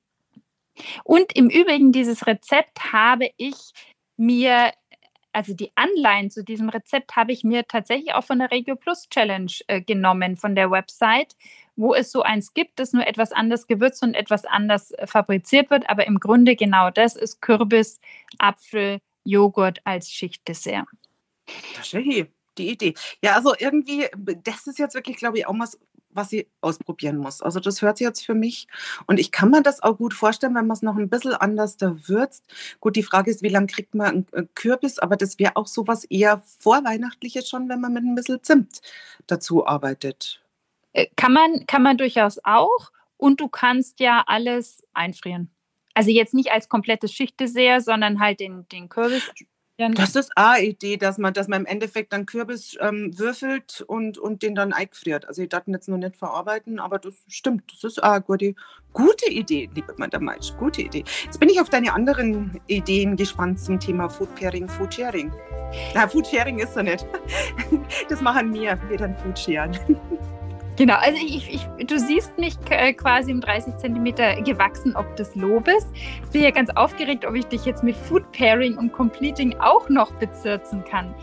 Und 1.03 1.35
im 1.35 1.49
Übrigen, 1.49 1.91
dieses 1.91 2.27
Rezept 2.27 2.91
habe 2.91 3.29
ich 3.37 3.55
mir, 4.17 4.71
also 5.33 5.53
die 5.53 5.71
Anleihen 5.75 6.29
zu 6.29 6.43
diesem 6.43 6.69
Rezept 6.69 7.15
habe 7.15 7.31
ich 7.31 7.43
mir 7.43 7.67
tatsächlich 7.67 8.13
auch 8.13 8.23
von 8.23 8.39
der 8.39 8.51
Regio 8.51 8.75
Plus 8.75 9.07
Challenge 9.09 9.51
äh, 9.67 9.81
genommen, 9.81 10.37
von 10.37 10.55
der 10.55 10.71
Website, 10.71 11.35
wo 11.75 11.93
es 11.93 12.11
so 12.11 12.21
eins 12.21 12.53
gibt, 12.53 12.79
das 12.79 12.93
nur 12.93 13.07
etwas 13.07 13.31
anders 13.31 13.67
gewürzt 13.67 14.03
und 14.03 14.13
etwas 14.13 14.45
anders 14.45 14.91
äh, 14.91 15.07
fabriziert 15.07 15.69
wird. 15.69 15.89
Aber 15.89 16.05
im 16.07 16.19
Grunde 16.19 16.55
genau 16.55 16.89
das 16.89 17.15
ist 17.15 17.41
Kürbis, 17.41 17.99
Apfel, 18.37 18.99
Joghurt 19.23 19.79
als 19.85 20.11
Schichtdessert. 20.11 20.85
Ja 21.91 22.01
die 22.57 22.71
Idee. 22.71 22.93
Ja, 23.23 23.35
also 23.35 23.53
irgendwie, 23.57 24.07
das 24.43 24.67
ist 24.67 24.79
jetzt 24.79 24.95
wirklich, 24.95 25.17
glaube 25.17 25.37
ich, 25.37 25.47
auch 25.47 25.55
was, 25.57 25.79
was 26.13 26.31
ich 26.33 26.47
ausprobieren 26.61 27.17
muss. 27.17 27.41
Also 27.41 27.59
das 27.59 27.81
hört 27.81 27.97
sich 27.97 28.05
jetzt 28.05 28.25
für 28.25 28.33
mich 28.33 28.67
und 29.07 29.19
ich 29.19 29.31
kann 29.31 29.49
mir 29.51 29.61
das 29.61 29.81
auch 29.83 29.97
gut 29.97 30.13
vorstellen, 30.13 30.55
wenn 30.55 30.67
man 30.67 30.75
es 30.75 30.81
noch 30.81 30.95
ein 30.95 31.09
bisschen 31.09 31.33
anders 31.33 31.77
da 31.77 31.95
würzt. 32.07 32.45
Gut, 32.79 32.95
die 32.95 33.03
Frage 33.03 33.31
ist, 33.31 33.43
wie 33.43 33.49
lange 33.49 33.67
kriegt 33.67 33.95
man 33.95 34.25
einen 34.31 34.49
Kürbis, 34.55 34.99
aber 34.99 35.17
das 35.17 35.39
wäre 35.39 35.55
auch 35.55 35.67
sowas 35.67 36.05
eher 36.05 36.41
vorweihnachtliches 36.59 37.47
schon, 37.47 37.69
wenn 37.69 37.81
man 37.81 37.93
mit 37.93 38.03
ein 38.03 38.15
bisschen 38.15 38.43
Zimt 38.43 38.81
dazu 39.27 39.65
arbeitet. 39.65 40.41
Äh, 40.93 41.07
kann 41.15 41.33
man, 41.33 41.65
kann 41.67 41.83
man 41.83 41.97
durchaus 41.97 42.39
auch 42.43 42.91
und 43.17 43.39
du 43.39 43.47
kannst 43.47 43.99
ja 43.99 44.23
alles 44.25 44.83
einfrieren. 44.93 45.51
Also 45.93 46.09
jetzt 46.09 46.33
nicht 46.33 46.51
als 46.51 46.69
komplettes 46.69 47.11
Schichtdessert, 47.13 47.83
sondern 47.83 48.19
halt 48.19 48.39
den, 48.39 48.67
den 48.69 48.89
Kürbis 48.89 49.29
das 49.89 50.15
ist 50.15 50.31
eine 50.35 50.65
Idee, 50.65 50.97
dass 50.97 51.17
man, 51.17 51.33
dass 51.33 51.47
man 51.47 51.61
im 51.61 51.65
Endeffekt 51.65 52.13
dann 52.13 52.25
Kürbis 52.25 52.77
ähm, 52.79 53.17
würfelt 53.17 53.83
und, 53.87 54.17
und 54.17 54.43
den 54.43 54.55
dann 54.55 54.73
eingefriert. 54.73 55.27
Also 55.27 55.41
ich 55.41 55.49
darf 55.49 55.63
jetzt 55.67 55.89
noch 55.89 55.97
nicht 55.97 56.15
verarbeiten, 56.15 56.79
aber 56.79 56.99
das 56.99 57.15
stimmt. 57.27 57.71
Das 57.71 57.83
ist 57.83 58.03
eine 58.03 58.21
gute, 58.21 58.55
gute 58.93 59.29
Idee, 59.29 59.69
liebe 59.73 59.93
Madame 59.97 60.35
Gute 60.57 60.81
Idee. 60.83 61.03
Jetzt 61.25 61.39
bin 61.39 61.49
ich 61.49 61.59
auf 61.59 61.69
deine 61.69 61.93
anderen 61.93 62.59
Ideen 62.67 63.15
gespannt 63.15 63.59
zum 63.59 63.79
Thema 63.79 64.09
Food 64.09 64.33
Pairing, 64.35 64.67
Food 64.67 64.93
Sharing. 64.93 65.31
Na, 65.93 66.07
Food 66.07 66.27
Sharing 66.27 66.59
ist 66.59 66.75
er 66.75 66.83
nicht. 66.83 67.05
Das 68.09 68.21
machen 68.21 68.53
wir, 68.53 68.77
wir 68.89 68.97
dann 68.97 69.15
Food 69.15 69.37
Sharen. 69.37 69.77
Genau, 70.77 70.95
also 70.95 71.17
ich, 71.25 71.53
ich, 71.53 71.85
du 71.85 71.99
siehst 71.99 72.37
mich 72.37 72.55
äh, 72.69 72.93
quasi 72.93 73.31
um 73.33 73.41
30 73.41 73.77
Zentimeter 73.77 74.41
gewachsen, 74.41 74.95
ob 74.95 75.15
des 75.15 75.35
Lobes. 75.35 75.85
Ich 76.23 76.29
bin 76.31 76.43
ja 76.43 76.51
ganz 76.51 76.69
aufgeregt, 76.71 77.25
ob 77.25 77.35
ich 77.35 77.45
dich 77.45 77.65
jetzt 77.65 77.83
mit 77.83 77.95
Food 77.95 78.31
Pairing 78.31 78.77
und 78.77 78.91
Completing 78.91 79.59
auch 79.59 79.89
noch 79.89 80.11
bezirzen 80.13 80.83
kann. 80.85 81.13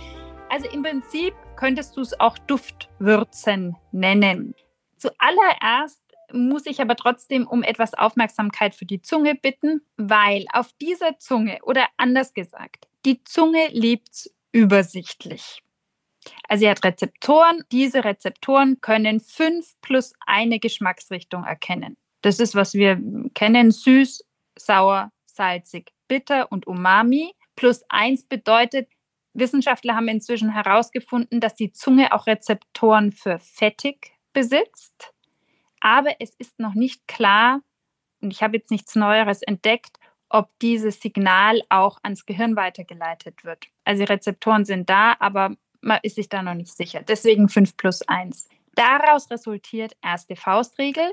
Also 0.51 0.69
im 0.71 0.83
Prinzip 0.83 1.35
könntest 1.57 1.97
du 1.97 2.03
es 2.03 2.19
auch 2.21 2.39
Duftwürzen 2.39 3.77
nennen. 3.91 4.55
Zuallererst 4.97 6.03
muss 6.33 6.67
ich 6.67 6.81
aber 6.81 6.97
trotzdem 6.97 7.47
um 7.47 7.63
etwas 7.63 7.95
Aufmerksamkeit 7.95 8.75
für 8.75 8.85
die 8.85 9.01
Zunge 9.01 9.35
bitten, 9.35 9.81
weil 9.97 10.45
auf 10.53 10.73
dieser 10.81 11.19
Zunge 11.19 11.59
oder 11.63 11.87
anders 11.97 12.35
gesagt, 12.35 12.87
die 13.05 13.25
Zunge 13.25 13.69
lebt 13.71 14.31
übersichtlich. 14.53 15.63
Also 16.49 16.63
sie 16.63 16.71
hat 16.71 16.85
Rezeptoren. 16.85 17.65
Diese 17.73 18.05
Rezeptoren 18.05 18.81
können 18.81 19.21
fünf 19.21 19.75
plus 19.81 20.15
eine 20.27 20.59
Geschmacksrichtung 20.59 21.45
erkennen. 21.45 21.97
Das 22.23 22.41
ist, 22.41 22.55
was 22.55 22.75
wir 22.75 23.01
kennen, 23.35 23.71
süß, 23.71 24.25
sauer, 24.59 25.13
salzig, 25.27 25.93
bitter 26.09 26.51
und 26.51 26.67
umami. 26.67 27.33
Plus 27.55 27.83
eins 27.89 28.27
bedeutet, 28.27 28.89
Wissenschaftler 29.35 29.95
haben 29.95 30.09
inzwischen 30.09 30.53
herausgefunden, 30.53 31.41
dass 31.41 31.55
die 31.55 31.73
Zunge 31.73 32.13
auch 32.13 32.27
Rezeptoren 32.27 33.13
für 33.13 33.39
fettig 33.39 34.13
besitzt. 34.33 35.13
Aber 35.81 36.11
es 36.19 36.35
ist 36.39 36.59
noch 36.59 36.75
nicht 36.75 37.07
klar, 37.07 37.61
und 38.21 38.33
ich 38.33 38.43
habe 38.43 38.57
jetzt 38.57 38.71
nichts 38.71 38.97
Neueres 38.97 39.43
entdeckt, 39.43 39.99
ob 40.29 40.51
dieses 40.61 41.01
Signal 41.01 41.63
auch 41.69 41.99
ans 42.03 42.27
Gehirn 42.27 42.57
weitergeleitet 42.57 43.45
wird. 43.45 43.67
Also 43.85 44.05
die 44.05 44.13
Rezeptoren 44.13 44.65
sind 44.65 44.91
da, 44.91 45.17
aber 45.21 45.57
man 45.81 46.01
ist 46.03 46.17
sich 46.17 46.29
da 46.29 46.43
noch 46.43 46.55
nicht 46.55 46.75
sicher. 46.75 47.03
Deswegen 47.03 47.49
5 47.49 47.77
plus 47.77 48.03
1. 48.03 48.49
Daraus 48.75 49.31
resultiert 49.31 49.97
erste 50.03 50.37
Faustregel. 50.37 51.13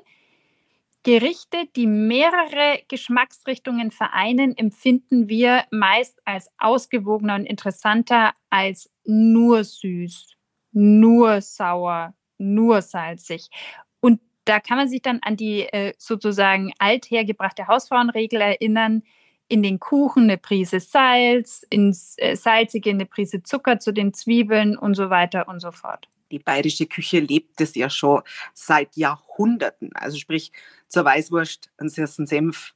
Gerichte, 1.04 1.68
die 1.76 1.86
mehrere 1.86 2.82
Geschmacksrichtungen 2.88 3.92
vereinen, 3.92 4.58
empfinden 4.58 5.30
wir 5.30 5.66
meist 5.70 6.20
als 6.26 6.52
ausgewogener 6.58 7.36
und 7.36 7.46
interessanter 7.46 8.34
als 8.50 8.90
nur 9.04 9.64
süß, 9.64 10.36
nur 10.72 11.42
sauer, 11.42 12.16
nur 12.40 12.82
salzig. 12.82 13.50
Und 14.00 14.20
da 14.46 14.60
kann 14.60 14.78
man 14.78 14.90
sich 14.90 15.04
dann 15.04 15.20
an 15.22 15.38
die 15.38 15.62
äh, 15.62 15.94
sozusagen 16.00 16.74
althergebrachte 16.80 17.68
Hausfrauenregel 17.68 18.42
erinnern, 18.42 19.04
in 19.48 19.64
den 19.64 19.80
Kuchen 19.80 20.24
eine 20.24 20.38
Prise 20.38 20.80
Salz, 20.80 21.66
ins 21.70 22.16
äh, 22.18 22.36
Salzige 22.36 22.90
eine 22.90 23.06
Prise 23.06 23.44
Zucker 23.44 23.80
zu 23.80 23.92
den 23.92 24.14
Zwiebeln 24.14 24.78
und 24.78 24.96
so 24.96 25.10
weiter 25.10 25.48
und 25.48 25.60
so 25.60 25.72
fort. 25.72 26.08
Die 26.32 26.40
bayerische 26.40 26.88
Küche 26.88 27.20
lebt 27.20 27.62
es 27.62 27.76
ja 27.76 27.90
schon 27.90 28.22
seit 28.54 28.96
Jahrhunderten. 28.96 29.92
Also 29.94 30.18
sprich 30.18 30.52
zur 30.88 31.06
Weißwurst 31.06 31.70
ein 31.78 31.90
Sirsen 31.90 32.26
Senf, 32.26 32.74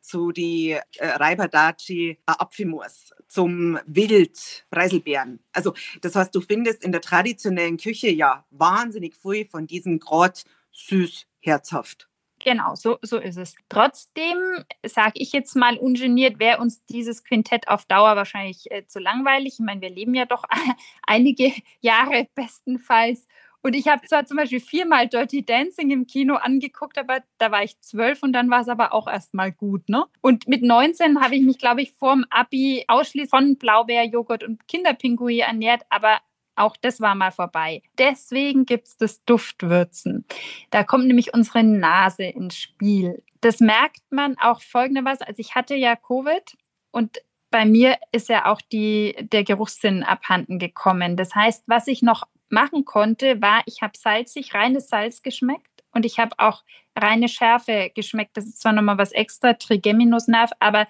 zu 0.00 0.32
die 0.32 0.70
äh, 0.70 0.80
Reibadaci 1.06 2.10
äh, 2.10 2.16
Apfelmus, 2.26 3.10
zum 3.26 3.78
Wild 3.86 4.64
Preiselbeeren. 4.70 5.40
Also 5.52 5.74
das 6.00 6.14
heißt, 6.14 6.34
du 6.34 6.40
findest 6.40 6.84
in 6.84 6.92
der 6.92 7.00
traditionellen 7.00 7.78
Küche 7.78 8.10
ja 8.10 8.44
wahnsinnig 8.50 9.16
viel 9.16 9.46
von 9.46 9.66
diesem 9.66 9.98
Grad 9.98 10.44
süß, 10.72 11.26
herzhaft. 11.40 12.08
Genau, 12.44 12.74
so, 12.74 12.98
so 13.02 13.18
ist 13.18 13.36
es. 13.36 13.54
Trotzdem 13.68 14.36
sage 14.84 15.12
ich 15.14 15.32
jetzt 15.32 15.54
mal 15.54 15.78
ungeniert, 15.78 16.40
wäre 16.40 16.60
uns 16.60 16.84
dieses 16.86 17.22
Quintett 17.22 17.68
auf 17.68 17.84
Dauer 17.84 18.16
wahrscheinlich 18.16 18.70
äh, 18.70 18.84
zu 18.86 18.98
langweilig. 18.98 19.54
Ich 19.54 19.64
meine, 19.64 19.80
wir 19.80 19.90
leben 19.90 20.14
ja 20.14 20.26
doch 20.26 20.44
einige 21.06 21.52
Jahre 21.80 22.28
bestenfalls. 22.34 23.28
Und 23.64 23.76
ich 23.76 23.86
habe 23.86 24.04
zwar 24.06 24.26
zum 24.26 24.38
Beispiel 24.38 24.58
viermal 24.58 25.06
Dirty 25.06 25.44
Dancing 25.44 25.92
im 25.92 26.08
Kino 26.08 26.34
angeguckt, 26.34 26.98
aber 26.98 27.20
da 27.38 27.52
war 27.52 27.62
ich 27.62 27.78
zwölf 27.80 28.24
und 28.24 28.32
dann 28.32 28.50
war 28.50 28.62
es 28.62 28.68
aber 28.68 28.92
auch 28.92 29.06
erstmal 29.06 29.52
gut. 29.52 29.88
Ne? 29.88 30.04
Und 30.20 30.48
mit 30.48 30.62
19 30.62 31.20
habe 31.20 31.36
ich 31.36 31.42
mich, 31.42 31.58
glaube 31.58 31.82
ich, 31.82 31.92
vorm 31.92 32.24
Abi 32.28 32.84
ausschließlich 32.88 33.30
von 33.30 33.56
Blaubeerjoghurt 33.56 34.42
und 34.42 34.66
Kinderpinguin 34.66 35.40
ernährt, 35.40 35.82
aber 35.90 36.18
auch 36.56 36.76
das 36.76 37.00
war 37.00 37.14
mal 37.14 37.30
vorbei. 37.30 37.82
Deswegen 37.98 38.66
gibt 38.66 38.88
es 38.88 38.96
das 38.96 39.24
Duftwürzen. 39.24 40.24
Da 40.70 40.84
kommt 40.84 41.06
nämlich 41.06 41.34
unsere 41.34 41.62
Nase 41.62 42.24
ins 42.24 42.56
Spiel. 42.56 43.22
Das 43.40 43.60
merkt 43.60 44.00
man 44.10 44.36
auch 44.38 44.60
folgenderweise. 44.60 45.26
Also 45.26 45.40
ich 45.40 45.54
hatte 45.54 45.74
ja 45.74 45.96
Covid 45.96 46.56
und 46.90 47.22
bei 47.50 47.64
mir 47.64 47.98
ist 48.12 48.28
ja 48.28 48.46
auch 48.46 48.60
die, 48.60 49.14
der 49.20 49.44
Geruchssinn 49.44 50.02
abhanden 50.02 50.58
gekommen. 50.58 51.16
Das 51.16 51.34
heißt, 51.34 51.64
was 51.66 51.86
ich 51.86 52.02
noch 52.02 52.24
machen 52.48 52.84
konnte, 52.84 53.40
war, 53.40 53.62
ich 53.66 53.82
habe 53.82 53.92
salzig, 53.96 54.54
reines 54.54 54.88
Salz 54.88 55.22
geschmeckt 55.22 55.84
und 55.92 56.04
ich 56.04 56.18
habe 56.18 56.34
auch 56.38 56.64
reine 56.96 57.28
Schärfe 57.28 57.90
geschmeckt. 57.94 58.36
Das 58.36 58.46
ist 58.46 58.60
zwar 58.60 58.72
nochmal 58.72 58.98
was 58.98 59.12
extra, 59.12 59.54
Trigeminusnerv, 59.54 60.50
aber 60.60 60.86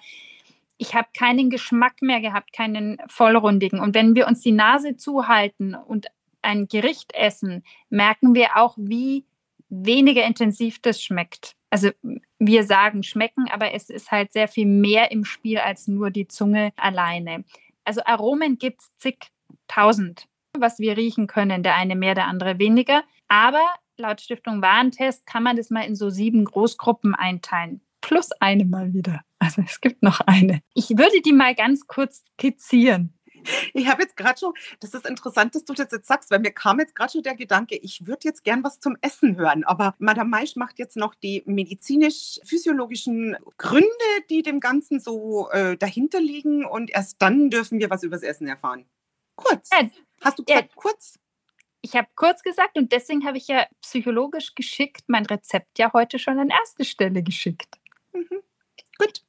ich 0.83 0.93
habe 0.93 1.07
keinen 1.17 1.49
Geschmack 1.49 2.01
mehr 2.01 2.19
gehabt, 2.19 2.51
keinen 2.51 2.97
vollrundigen. 3.07 3.79
Und 3.79 3.95
wenn 3.95 4.15
wir 4.15 4.27
uns 4.27 4.41
die 4.41 4.51
Nase 4.51 4.97
zuhalten 4.97 5.75
und 5.75 6.07
ein 6.41 6.67
Gericht 6.67 7.13
essen, 7.15 7.63
merken 7.89 8.35
wir 8.35 8.57
auch, 8.57 8.75
wie 8.77 9.25
weniger 9.69 10.25
intensiv 10.25 10.81
das 10.81 11.01
schmeckt. 11.01 11.55
Also 11.69 11.91
wir 12.37 12.65
sagen 12.65 13.01
schmecken, 13.01 13.45
aber 13.49 13.73
es 13.73 13.89
ist 13.89 14.11
halt 14.11 14.33
sehr 14.33 14.49
viel 14.49 14.65
mehr 14.65 15.09
im 15.11 15.23
Spiel 15.23 15.57
als 15.57 15.87
nur 15.87 16.11
die 16.11 16.27
Zunge 16.27 16.73
alleine. 16.75 17.45
Also 17.85 18.01
Aromen 18.03 18.57
gibt 18.57 18.81
es 18.81 18.91
zigtausend, 18.97 20.27
was 20.51 20.79
wir 20.79 20.97
riechen 20.97 21.27
können, 21.27 21.63
der 21.63 21.75
eine 21.75 21.95
mehr, 21.95 22.13
der 22.13 22.27
andere 22.27 22.59
weniger. 22.59 23.03
Aber 23.29 23.65
laut 23.95 24.19
Stiftung 24.19 24.61
Warentest 24.61 25.25
kann 25.25 25.43
man 25.43 25.55
das 25.55 25.69
mal 25.69 25.85
in 25.85 25.95
so 25.95 26.09
sieben 26.09 26.43
Großgruppen 26.43 27.15
einteilen. 27.15 27.79
Plus 28.03 28.29
eine 28.41 28.65
mal 28.65 28.93
wieder. 28.93 29.21
Also 29.39 29.63
es 29.65 29.79
gibt 29.79 30.03
noch 30.03 30.19
eine. 30.19 30.61
Ich 30.73 30.89
würde 30.89 31.21
die 31.25 31.31
mal 31.31 31.55
ganz 31.55 31.87
kurz 31.87 32.23
skizzieren. 32.33 33.17
Ich 33.73 33.87
habe 33.87 34.03
jetzt 34.03 34.15
gerade 34.15 34.37
schon, 34.39 34.53
das 34.79 34.93
ist 34.93 35.07
interessant, 35.07 35.55
dass 35.55 35.65
du 35.65 35.73
das 35.73 35.91
jetzt 35.91 36.07
sagst, 36.07 36.29
weil 36.31 36.39
mir 36.39 36.51
kam 36.51 36.79
jetzt 36.79 36.95
gerade 36.95 37.11
schon 37.11 37.23
der 37.23 37.35
Gedanke, 37.35 37.75
ich 37.75 38.05
würde 38.05 38.21
jetzt 38.23 38.43
gern 38.43 38.63
was 38.63 38.79
zum 38.79 38.95
Essen 39.01 39.35
hören, 39.35 39.65
aber 39.65 39.95
Madame 39.99 40.29
Maisch 40.29 40.55
macht 40.55 40.79
jetzt 40.79 40.95
noch 40.95 41.13
die 41.13 41.43
medizinisch-physiologischen 41.45 43.35
Gründe, 43.57 43.87
die 44.29 44.43
dem 44.43 44.61
Ganzen 44.61 45.01
so 45.01 45.49
äh, 45.51 45.75
dahinter 45.75 46.21
liegen 46.21 46.65
und 46.65 46.89
erst 46.89 47.21
dann 47.21 47.49
dürfen 47.49 47.79
wir 47.79 47.89
was 47.89 48.03
übers 48.03 48.23
Essen 48.23 48.47
erfahren. 48.47 48.85
Kurz. 49.35 49.69
Ja, 49.71 49.89
Hast 50.21 50.39
du 50.39 50.43
gesagt 50.43 50.69
ja. 50.69 50.75
kurz? 50.75 51.19
Ich 51.81 51.95
habe 51.95 52.07
kurz 52.15 52.43
gesagt 52.43 52.77
und 52.77 52.93
deswegen 52.93 53.25
habe 53.25 53.37
ich 53.37 53.47
ja 53.49 53.65
psychologisch 53.81 54.55
geschickt 54.55 55.03
mein 55.07 55.25
Rezept 55.25 55.79
ja 55.79 55.91
heute 55.91 56.17
schon 56.17 56.39
an 56.39 56.49
erste 56.49 56.85
Stelle 56.85 57.23
geschickt. 57.23 57.77
Gut 58.97 59.23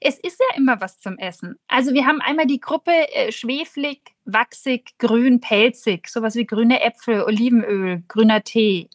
es 0.00 0.18
ist 0.18 0.40
ja 0.40 0.56
immer 0.56 0.80
was 0.80 1.00
zum 1.00 1.18
Essen. 1.18 1.58
Also 1.66 1.92
wir 1.92 2.06
haben 2.06 2.20
einmal 2.20 2.46
die 2.46 2.60
Gruppe 2.60 2.92
äh, 3.12 3.32
schweflig, 3.32 4.14
wachsig, 4.24 4.96
grün, 4.98 5.40
pelzig, 5.40 6.08
sowas 6.08 6.36
wie 6.36 6.46
grüne 6.46 6.82
Äpfel, 6.82 7.22
Olivenöl, 7.22 8.02
grüner 8.06 8.42
Tee. 8.42 8.88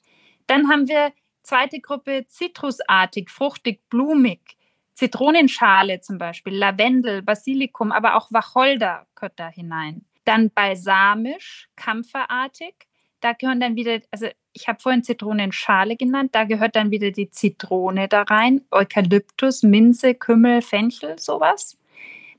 Dann 0.47 0.69
haben 0.69 0.87
wir 0.87 1.11
zweite 1.43 1.79
Gruppe 1.79 2.25
zitrusartig, 2.27 3.29
fruchtig, 3.29 3.81
blumig, 3.89 4.57
Zitronenschale 4.93 5.99
zum 5.99 6.17
Beispiel, 6.17 6.55
Lavendel, 6.55 7.21
Basilikum, 7.21 7.91
aber 7.91 8.15
auch 8.15 8.31
Wacholder 8.31 9.05
gehört 9.13 9.33
da 9.37 9.49
hinein. 9.49 10.05
Dann 10.23 10.49
balsamisch, 10.51 11.69
kampferartig. 11.75 12.73
Da 13.19 13.33
gehören 13.33 13.59
dann 13.59 13.75
wieder, 13.75 13.99
also 14.11 14.27
ich 14.55 14.69
habe 14.69 14.79
vorhin 14.79 15.03
Zitronenschale 15.03 15.97
genannt, 15.97 16.33
da 16.33 16.45
gehört 16.45 16.75
dann 16.75 16.89
wieder 16.89 17.11
die 17.11 17.29
Zitrone 17.29 18.07
da 18.07 18.23
rein, 18.23 18.61
Eukalyptus, 18.71 19.63
Minze, 19.63 20.15
Kümmel, 20.15 20.61
Fenchel, 20.61 21.19
sowas. 21.19 21.77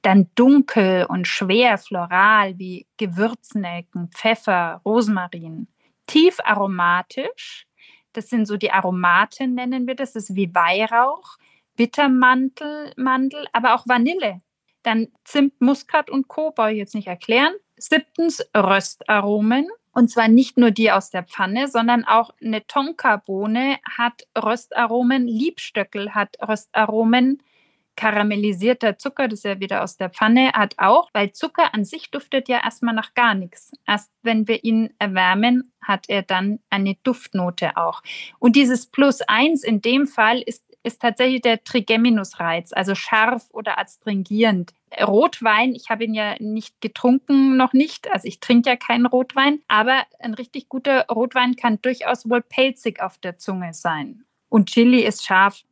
Dann 0.00 0.30
dunkel 0.34 1.04
und 1.06 1.28
schwer 1.28 1.78
floral 1.78 2.58
wie 2.58 2.86
Gewürznelken, 2.96 4.08
Pfeffer, 4.12 4.80
Rosmarin. 4.84 5.68
Tief 6.06 6.38
aromatisch, 6.42 7.66
das 8.12 8.30
sind 8.30 8.46
so 8.46 8.56
die 8.56 8.70
Aromaten, 8.70 9.54
nennen 9.54 9.86
wir 9.86 9.94
das, 9.94 10.14
das 10.14 10.30
ist 10.30 10.36
wie 10.36 10.54
Weihrauch, 10.54 11.36
Bittermantel, 11.76 12.94
Mandel, 12.96 13.46
aber 13.52 13.74
auch 13.74 13.86
Vanille. 13.86 14.40
Dann 14.82 15.08
Zimt, 15.24 15.60
Muskat 15.60 16.08
und 16.08 16.28
Co. 16.28 16.52
brauche 16.52 16.72
ich 16.72 16.78
jetzt 16.78 16.94
nicht 16.94 17.08
erklären. 17.08 17.52
Siebtens 17.76 18.48
Röstaromen, 18.56 19.68
und 19.96 20.08
zwar 20.10 20.28
nicht 20.28 20.58
nur 20.58 20.72
die 20.72 20.92
aus 20.92 21.08
der 21.08 21.22
Pfanne, 21.22 21.68
sondern 21.68 22.04
auch 22.04 22.28
eine 22.44 22.66
Tonkabohne 22.66 23.78
hat 23.96 24.28
Röstaromen, 24.36 25.26
Liebstöckel 25.26 26.14
hat 26.14 26.36
Röstaromen, 26.46 27.42
karamellisierter 27.96 28.98
Zucker, 28.98 29.26
das 29.26 29.38
ist 29.38 29.44
ja 29.46 29.58
wieder 29.58 29.82
aus 29.82 29.96
der 29.96 30.10
Pfanne, 30.10 30.52
hat 30.52 30.74
auch, 30.76 31.08
weil 31.14 31.32
Zucker 31.32 31.72
an 31.72 31.86
sich 31.86 32.10
duftet 32.10 32.46
ja 32.50 32.62
erstmal 32.62 32.94
nach 32.94 33.14
gar 33.14 33.34
nichts. 33.34 33.72
Erst 33.86 34.12
wenn 34.22 34.46
wir 34.46 34.64
ihn 34.64 34.92
erwärmen, 34.98 35.72
hat 35.80 36.10
er 36.10 36.20
dann 36.20 36.58
eine 36.68 36.96
Duftnote 37.02 37.78
auch. 37.78 38.02
Und 38.38 38.54
dieses 38.54 38.88
Plus 38.88 39.22
eins 39.22 39.64
in 39.64 39.80
dem 39.80 40.06
Fall 40.06 40.42
ist 40.42 40.65
ist 40.86 41.02
tatsächlich 41.02 41.42
der 41.42 41.62
Trigeminusreiz, 41.64 42.72
also 42.72 42.94
scharf 42.94 43.44
oder 43.52 43.78
astringierend. 43.78 44.72
Rotwein, 45.02 45.74
ich 45.74 45.90
habe 45.90 46.04
ihn 46.04 46.14
ja 46.14 46.36
nicht 46.38 46.80
getrunken, 46.80 47.56
noch 47.56 47.72
nicht, 47.72 48.10
also 48.12 48.26
ich 48.28 48.40
trinke 48.40 48.70
ja 48.70 48.76
keinen 48.76 49.06
Rotwein, 49.06 49.60
aber 49.68 50.04
ein 50.20 50.34
richtig 50.34 50.68
guter 50.68 51.06
Rotwein 51.08 51.56
kann 51.56 51.82
durchaus 51.82 52.30
wohl 52.30 52.40
pelzig 52.40 53.02
auf 53.02 53.18
der 53.18 53.36
Zunge 53.36 53.74
sein. 53.74 54.24
Und 54.48 54.70
Chili 54.70 55.02
ist 55.04 55.26
scharf, 55.26 55.62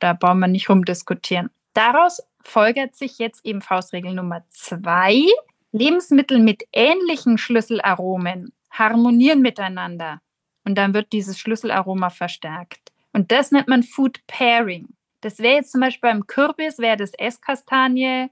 da 0.00 0.14
brauchen 0.14 0.40
wir 0.40 0.48
nicht 0.48 0.68
rumdiskutieren. 0.68 1.50
Daraus 1.74 2.22
folgert 2.42 2.96
sich 2.96 3.18
jetzt 3.18 3.44
eben 3.44 3.60
Faustregel 3.60 4.14
Nummer 4.14 4.42
zwei. 4.48 5.22
Lebensmittel 5.72 6.38
mit 6.38 6.64
ähnlichen 6.72 7.38
Schlüsselaromen 7.38 8.52
harmonieren 8.70 9.42
miteinander 9.42 10.20
und 10.64 10.76
dann 10.76 10.94
wird 10.94 11.12
dieses 11.12 11.38
Schlüsselaroma 11.38 12.10
verstärkt. 12.10 12.91
Und 13.12 13.30
das 13.30 13.52
nennt 13.52 13.68
man 13.68 13.82
Food 13.82 14.20
Pairing. 14.26 14.88
Das 15.20 15.38
wäre 15.38 15.56
jetzt 15.56 15.72
zum 15.72 15.80
Beispiel 15.80 16.10
beim 16.10 16.26
Kürbis, 16.26 16.78
wäre 16.78 16.96
das 16.96 17.12
Esskastanie 17.14 18.28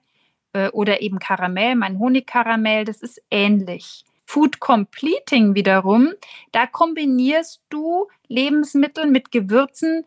äh, 0.53 0.69
oder 0.71 1.01
eben 1.03 1.19
Karamell, 1.19 1.77
mein 1.77 1.99
Honigkaramell, 1.99 2.85
das 2.85 3.03
ist 3.03 3.23
ähnlich. 3.31 4.05
Food 4.27 4.61
Completing 4.61 5.55
wiederum, 5.55 6.12
da 6.53 6.66
kombinierst 6.66 7.62
du 7.69 8.07
Lebensmittel 8.29 9.07
mit 9.07 9.33
Gewürzen, 9.33 10.05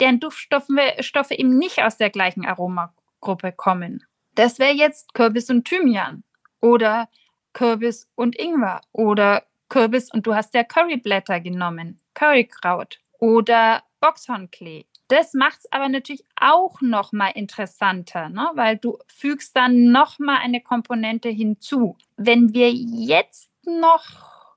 deren 0.00 0.20
Duftstoffe 0.20 0.68
Stoffe 1.00 1.34
eben 1.34 1.58
nicht 1.58 1.82
aus 1.82 1.98
der 1.98 2.10
gleichen 2.10 2.46
Aromagruppe 2.46 3.52
kommen. 3.52 4.04
Das 4.34 4.58
wäre 4.58 4.72
jetzt 4.72 5.12
Kürbis 5.14 5.50
und 5.50 5.66
Thymian 5.66 6.22
oder 6.60 7.08
Kürbis 7.52 8.08
und 8.14 8.36
Ingwer 8.36 8.80
oder 8.92 9.44
Kürbis 9.68 10.10
und 10.12 10.26
du 10.26 10.34
hast 10.34 10.54
ja 10.54 10.64
Curryblätter 10.64 11.40
genommen, 11.40 12.00
Currykraut 12.14 13.00
oder 13.18 13.82
Boxhornklee. 14.00 14.86
Das 15.08 15.34
macht 15.34 15.60
es 15.60 15.72
aber 15.72 15.88
natürlich 15.88 16.24
auch 16.36 16.80
noch 16.80 17.12
mal 17.12 17.30
interessanter, 17.30 18.28
ne? 18.28 18.50
weil 18.54 18.76
du 18.76 18.98
fügst 19.06 19.56
dann 19.56 19.90
noch 19.90 20.18
mal 20.18 20.38
eine 20.38 20.60
Komponente 20.60 21.28
hinzu. 21.28 21.96
Wenn 22.16 22.52
wir 22.54 22.70
jetzt 22.72 23.50
noch 23.64 24.56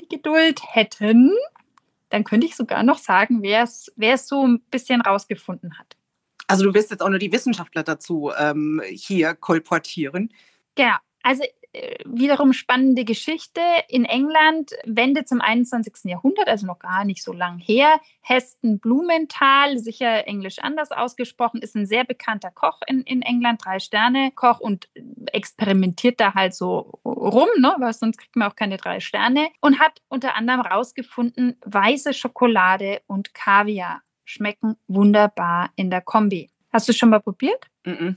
die 0.00 0.08
Geduld 0.08 0.60
hätten, 0.62 1.32
dann 2.08 2.24
könnte 2.24 2.46
ich 2.46 2.56
sogar 2.56 2.82
noch 2.82 2.98
sagen, 2.98 3.42
wer 3.42 3.62
es 3.64 4.28
so 4.28 4.46
ein 4.46 4.60
bisschen 4.70 5.00
rausgefunden 5.00 5.78
hat. 5.78 5.96
Also 6.46 6.64
du 6.64 6.74
wirst 6.74 6.90
jetzt 6.90 7.02
auch 7.02 7.08
nur 7.08 7.18
die 7.18 7.32
Wissenschaftler 7.32 7.82
dazu 7.82 8.30
ähm, 8.36 8.82
hier 8.86 9.34
kolportieren. 9.34 10.32
Genau. 10.74 10.96
Also 11.22 11.42
wiederum 12.04 12.52
spannende 12.52 13.04
Geschichte. 13.04 13.60
In 13.88 14.04
England, 14.04 14.72
Wende 14.84 15.24
zum 15.24 15.40
21. 15.40 16.04
Jahrhundert, 16.04 16.48
also 16.48 16.66
noch 16.66 16.78
gar 16.78 17.04
nicht 17.04 17.22
so 17.22 17.32
lang 17.32 17.58
her, 17.58 18.00
Heston 18.20 18.78
Blumenthal, 18.78 19.78
sicher 19.78 20.26
englisch 20.26 20.58
anders 20.60 20.92
ausgesprochen, 20.92 21.60
ist 21.60 21.74
ein 21.74 21.86
sehr 21.86 22.04
bekannter 22.04 22.50
Koch 22.50 22.80
in, 22.86 23.02
in 23.02 23.22
England, 23.22 23.64
drei 23.64 23.78
Sterne 23.78 24.30
Koch 24.34 24.60
und 24.60 24.88
experimentiert 25.32 26.20
da 26.20 26.34
halt 26.34 26.54
so 26.54 27.00
rum, 27.04 27.48
ne, 27.58 27.74
weil 27.78 27.92
sonst 27.92 28.18
kriegt 28.18 28.36
man 28.36 28.50
auch 28.50 28.56
keine 28.56 28.76
drei 28.76 29.00
Sterne 29.00 29.48
und 29.60 29.78
hat 29.78 30.00
unter 30.08 30.36
anderem 30.36 30.60
rausgefunden, 30.60 31.56
weiße 31.64 32.14
Schokolade 32.14 33.02
und 33.06 33.34
Kaviar 33.34 34.02
schmecken 34.24 34.76
wunderbar 34.86 35.70
in 35.76 35.90
der 35.90 36.00
Kombi. 36.00 36.50
Hast 36.72 36.88
du 36.88 36.92
schon 36.92 37.10
mal 37.10 37.20
probiert? 37.20 37.66
Mm, 37.84 37.90
-mm. 37.90 38.16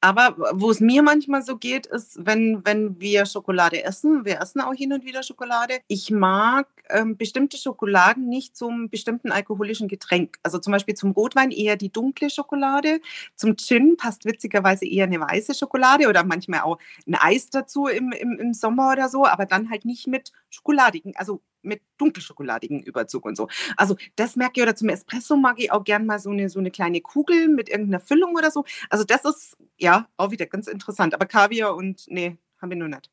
Aber 0.00 0.36
wo 0.52 0.70
es 0.70 0.80
mir 0.80 1.02
manchmal 1.02 1.42
so 1.42 1.56
geht, 1.56 1.86
ist, 1.86 2.24
wenn, 2.24 2.64
wenn 2.64 3.00
wir 3.00 3.26
Schokolade 3.26 3.82
essen, 3.84 4.24
wir 4.24 4.40
essen 4.40 4.60
auch 4.60 4.74
hin 4.74 4.92
und 4.92 5.04
wieder 5.04 5.22
Schokolade. 5.22 5.78
Ich 5.88 6.10
mag 6.10 6.66
ähm, 6.88 7.16
bestimmte 7.16 7.56
Schokoladen 7.56 8.28
nicht 8.28 8.56
zum 8.56 8.88
bestimmten 8.88 9.32
alkoholischen 9.32 9.88
Getränk. 9.88 10.38
Also 10.42 10.58
zum 10.58 10.72
Beispiel 10.72 10.94
zum 10.94 11.12
Rotwein 11.12 11.50
eher 11.50 11.76
die 11.76 11.92
dunkle 11.92 12.30
Schokolade. 12.30 13.00
Zum 13.36 13.56
Gin 13.56 13.96
passt 13.96 14.24
witzigerweise 14.24 14.86
eher 14.86 15.04
eine 15.04 15.20
weiße 15.20 15.54
Schokolade 15.54 16.08
oder 16.08 16.24
manchmal 16.24 16.60
auch 16.60 16.78
ein 17.06 17.14
Eis 17.14 17.50
dazu 17.50 17.86
im, 17.86 18.12
im, 18.12 18.38
im 18.38 18.54
Sommer 18.54 18.92
oder 18.92 19.08
so, 19.08 19.26
aber 19.26 19.46
dann 19.46 19.70
halt 19.70 19.84
nicht 19.84 20.06
mit 20.06 20.32
schokoladigen, 20.50 21.14
also 21.16 21.40
mit 21.62 21.82
dunkelschokoladigem 21.98 22.80
Überzug 22.80 23.24
und 23.24 23.36
so. 23.36 23.48
Also 23.76 23.96
das 24.16 24.36
merke 24.36 24.54
ich, 24.56 24.62
oder 24.62 24.76
zum 24.76 24.88
Espresso 24.88 25.36
mag 25.36 25.58
ich 25.58 25.72
auch 25.72 25.84
gern 25.84 26.06
mal 26.06 26.18
so 26.18 26.30
eine, 26.30 26.48
so 26.48 26.58
eine 26.58 26.70
kleine 26.70 27.00
Kugel 27.00 27.48
mit 27.48 27.68
irgendeiner 27.68 28.00
Füllung 28.00 28.34
oder 28.34 28.50
so. 28.50 28.64
Also 28.88 29.04
das 29.04 29.24
ist 29.24 29.56
ja 29.78 30.08
auch 30.16 30.30
wieder 30.30 30.46
ganz 30.46 30.66
interessant. 30.66 31.14
Aber 31.14 31.26
Kaviar 31.26 31.74
und 31.74 32.04
nee, 32.08 32.36
haben 32.60 32.70
wir 32.70 32.76
nur 32.76 32.88
nicht. 32.88 33.10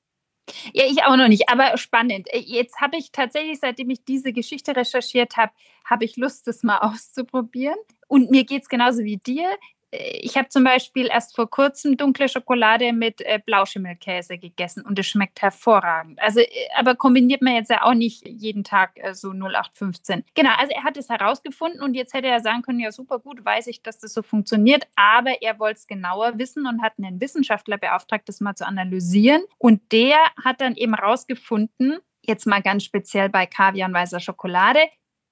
Ja, 0.73 0.85
ich 0.85 1.03
auch 1.03 1.17
noch 1.17 1.27
nicht, 1.27 1.49
aber 1.49 1.77
spannend. 1.77 2.27
Äh, 2.33 2.39
jetzt 2.39 2.79
habe 2.79 2.97
ich 2.97 3.11
tatsächlich, 3.11 3.59
seitdem 3.59 3.89
ich 3.89 4.05
diese 4.05 4.31
Geschichte 4.31 4.75
recherchiert 4.75 5.35
habe, 5.37 5.51
habe 5.83 6.05
ich 6.05 6.15
Lust, 6.17 6.47
das 6.47 6.63
mal 6.63 6.77
auszuprobieren. 6.81 7.77
Und 8.07 8.31
mir 8.31 8.45
geht 8.45 8.63
es 8.63 8.69
genauso 8.69 9.03
wie 9.03 9.17
dir. 9.17 9.49
Ich 9.91 10.35
habe 10.35 10.49
zum 10.49 10.65
Beispiel 10.65 11.07
erst 11.07 11.35
vor 11.35 11.49
kurzem 11.49 11.95
dunkle 11.95 12.27
Schokolade 12.27 12.91
mit 12.91 13.21
äh, 13.21 13.39
Blauschimmelkäse 13.45 14.37
gegessen 14.37 14.85
und 14.85 14.99
es 14.99 15.07
schmeckt 15.07 15.41
hervorragend. 15.41 16.21
Also, 16.21 16.41
äh, 16.41 16.47
aber 16.77 16.95
kombiniert 16.95 17.41
man 17.41 17.55
jetzt 17.55 17.69
ja 17.69 17.83
auch 17.83 17.93
nicht 17.93 18.27
jeden 18.27 18.65
Tag 18.65 18.91
äh, 18.95 19.13
so 19.13 19.31
0815. 19.31 20.25
Genau, 20.35 20.51
also 20.57 20.73
er 20.73 20.83
hat 20.83 20.97
es 20.97 21.07
herausgefunden 21.09 21.81
und 21.81 21.93
jetzt 21.93 22.13
hätte 22.13 22.27
er 22.27 22.41
sagen 22.41 22.63
können, 22.63 22.81
ja 22.81 22.91
super 22.91 23.19
gut, 23.19 23.45
weiß 23.45 23.67
ich, 23.67 23.81
dass 23.81 23.97
das 23.99 24.13
so 24.13 24.23
funktioniert, 24.23 24.87
aber 24.95 25.41
er 25.41 25.57
wollte 25.57 25.79
es 25.79 25.87
genauer 25.87 26.37
wissen 26.37 26.67
und 26.67 26.81
hat 26.81 26.93
einen 26.97 27.21
Wissenschaftler 27.21 27.77
beauftragt, 27.77 28.27
das 28.27 28.41
mal 28.41 28.55
zu 28.55 28.67
analysieren. 28.67 29.43
Und 29.57 29.91
der 29.93 30.17
hat 30.43 30.59
dann 30.59 30.75
eben 30.75 30.95
herausgefunden, 30.95 31.99
jetzt 32.23 32.45
mal 32.45 32.61
ganz 32.61 32.83
speziell 32.83 33.29
bei 33.29 33.45
Kaviar 33.45 33.87
und 33.87 33.95
weißer 33.95 34.19
Schokolade, 34.19 34.79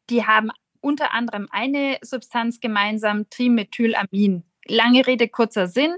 die 0.09 0.25
haben 0.25 0.51
unter 0.85 1.13
anderem 1.13 1.47
eine 1.49 1.97
Substanz 2.01 2.59
gemeinsam, 2.59 3.27
Trimethylamin. 3.31 4.43
Lange 4.67 5.07
Rede, 5.07 5.27
kurzer 5.27 5.65
Sinn. 5.65 5.95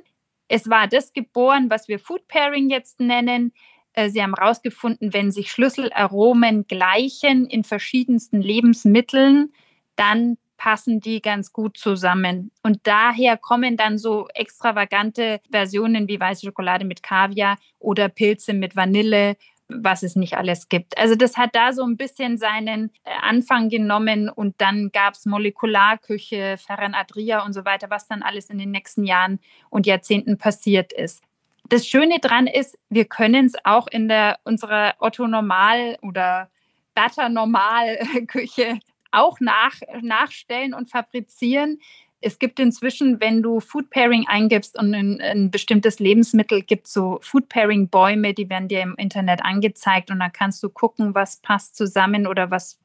Es 0.47 0.69
war 0.69 0.87
das 0.87 1.11
geboren, 1.11 1.69
was 1.69 1.89
wir 1.89 1.99
Food 1.99 2.27
Pairing 2.29 2.69
jetzt 2.69 3.01
nennen. 3.01 3.51
Äh, 3.91 4.09
sie 4.09 4.23
haben 4.23 4.33
herausgefunden, 4.33 5.13
wenn 5.13 5.29
sich 5.31 5.51
Schlüsselaromen 5.51 6.67
gleichen 6.67 7.45
in 7.47 7.65
verschiedensten 7.65 8.41
Lebensmitteln, 8.41 9.51
dann 9.97 10.37
passen 10.55 11.01
die 11.01 11.21
ganz 11.21 11.51
gut 11.51 11.77
zusammen. 11.77 12.51
Und 12.63 12.79
daher 12.83 13.35
kommen 13.35 13.75
dann 13.75 13.97
so 13.97 14.29
extravagante 14.33 15.41
Versionen 15.51 16.07
wie 16.07 16.19
weiße 16.19 16.45
Schokolade 16.45 16.85
mit 16.85 17.03
Kaviar 17.03 17.57
oder 17.77 18.07
Pilze 18.07 18.53
mit 18.53 18.77
Vanille 18.77 19.35
was 19.69 20.03
es 20.03 20.15
nicht 20.15 20.37
alles 20.37 20.69
gibt. 20.69 20.97
Also 20.97 21.15
das 21.15 21.37
hat 21.37 21.53
da 21.53 21.73
so 21.73 21.83
ein 21.83 21.97
bisschen 21.97 22.37
seinen 22.37 22.91
äh, 23.03 23.11
Anfang 23.21 23.69
genommen 23.69 24.29
und 24.29 24.55
dann 24.59 24.91
gab 24.91 25.13
es 25.13 25.25
Molekularküche, 25.25 26.57
Ferran 26.57 26.93
Adria 26.93 27.45
und 27.45 27.53
so 27.53 27.65
weiter, 27.65 27.89
was 27.89 28.07
dann 28.07 28.21
alles 28.21 28.49
in 28.49 28.57
den 28.57 28.71
nächsten 28.71 29.03
Jahren 29.03 29.39
und 29.69 29.85
Jahrzehnten 29.85 30.37
passiert 30.37 30.93
ist. 30.93 31.23
Das 31.69 31.85
Schöne 31.85 32.19
dran 32.19 32.47
ist, 32.47 32.77
wir 32.89 33.05
können 33.05 33.45
es 33.45 33.53
auch 33.65 33.87
in 33.87 34.07
der 34.07 34.39
unserer 34.45 34.95
Otto 34.99 35.27
Normal 35.27 35.97
oder 36.01 36.49
Butter 36.95 37.29
Normal 37.29 37.99
Küche 38.27 38.79
auch 39.11 39.39
nach, 39.39 39.73
nachstellen 40.01 40.73
und 40.73 40.89
fabrizieren. 40.89 41.79
Es 42.19 42.39
gibt 42.39 42.59
inzwischen, 42.59 43.19
wenn 43.19 43.43
du 43.43 43.59
Food 43.59 43.89
Pairing 43.89 44.25
eingibst 44.27 44.77
und 44.77 44.93
ein, 44.93 45.21
ein 45.21 45.51
bestimmtes 45.51 45.99
Lebensmittel 45.99 46.63
gibt, 46.63 46.87
so 46.87 47.19
Food 47.21 47.47
Pairing 47.47 47.89
Bäume, 47.89 48.33
die 48.33 48.49
werden 48.49 48.67
dir 48.67 48.81
im 48.81 48.95
Internet 48.95 49.43
angezeigt 49.43 50.09
und 50.09 50.19
dann 50.19 50.31
kannst 50.31 50.63
du 50.63 50.69
gucken, 50.69 51.13
was 51.13 51.37
passt 51.37 51.75
zusammen 51.75 52.25
oder 52.25 52.49
was, 52.49 52.79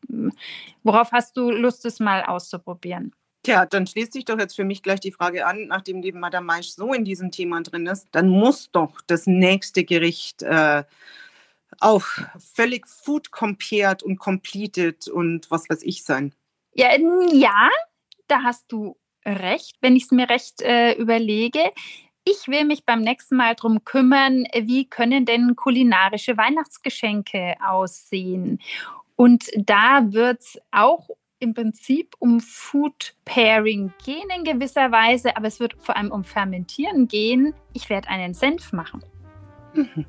worauf 0.82 1.12
hast 1.12 1.36
du 1.36 1.50
Lust, 1.50 1.86
es 1.86 1.98
mal 1.98 2.22
auszuprobieren. 2.24 3.12
Tja, 3.44 3.66
dann 3.66 3.86
schließt 3.86 4.12
sich 4.12 4.24
doch 4.24 4.38
jetzt 4.38 4.54
für 4.54 4.64
mich 4.64 4.82
gleich 4.82 5.00
die 5.00 5.10
Frage 5.10 5.46
an, 5.46 5.66
nachdem 5.66 6.00
die 6.00 6.12
Madame 6.12 6.46
Maisch 6.46 6.74
so 6.74 6.92
in 6.92 7.04
diesem 7.04 7.32
Thema 7.32 7.60
drin 7.62 7.86
ist, 7.86 8.06
dann 8.12 8.28
muss 8.28 8.70
doch 8.70 9.00
das 9.06 9.26
nächste 9.26 9.82
Gericht 9.82 10.42
äh, 10.42 10.84
auch 11.80 12.04
völlig 12.38 12.86
food 12.86 13.32
compared 13.32 14.02
und 14.02 14.18
completed 14.18 15.08
und 15.08 15.50
was 15.50 15.68
weiß 15.68 15.82
ich 15.82 16.04
sein. 16.04 16.34
Ja, 16.74 16.90
ja, 17.32 17.68
da 18.28 18.42
hast 18.42 18.70
du 18.70 18.96
recht, 19.24 19.76
wenn 19.80 19.96
ich 19.96 20.04
es 20.04 20.10
mir 20.10 20.28
recht 20.28 20.62
äh, 20.62 20.92
überlege. 20.94 21.70
Ich 22.24 22.46
will 22.46 22.64
mich 22.64 22.84
beim 22.84 23.00
nächsten 23.00 23.36
Mal 23.36 23.54
darum 23.56 23.84
kümmern, 23.84 24.44
wie 24.54 24.88
können 24.88 25.24
denn 25.24 25.56
kulinarische 25.56 26.36
Weihnachtsgeschenke 26.36 27.54
aussehen. 27.66 28.60
Und 29.16 29.50
da 29.56 30.12
wird 30.12 30.40
es 30.40 30.58
auch 30.70 31.08
im 31.40 31.54
Prinzip 31.54 32.14
um 32.20 32.40
Food 32.40 33.16
Pairing 33.24 33.92
gehen 34.04 34.28
in 34.36 34.44
gewisser 34.44 34.92
Weise, 34.92 35.36
aber 35.36 35.48
es 35.48 35.58
wird 35.58 35.74
vor 35.78 35.96
allem 35.96 36.12
um 36.12 36.22
Fermentieren 36.22 37.08
gehen. 37.08 37.54
Ich 37.72 37.90
werde 37.90 38.08
einen 38.08 38.34
Senf 38.34 38.72
machen. 38.72 39.02
Mhm. 39.74 40.06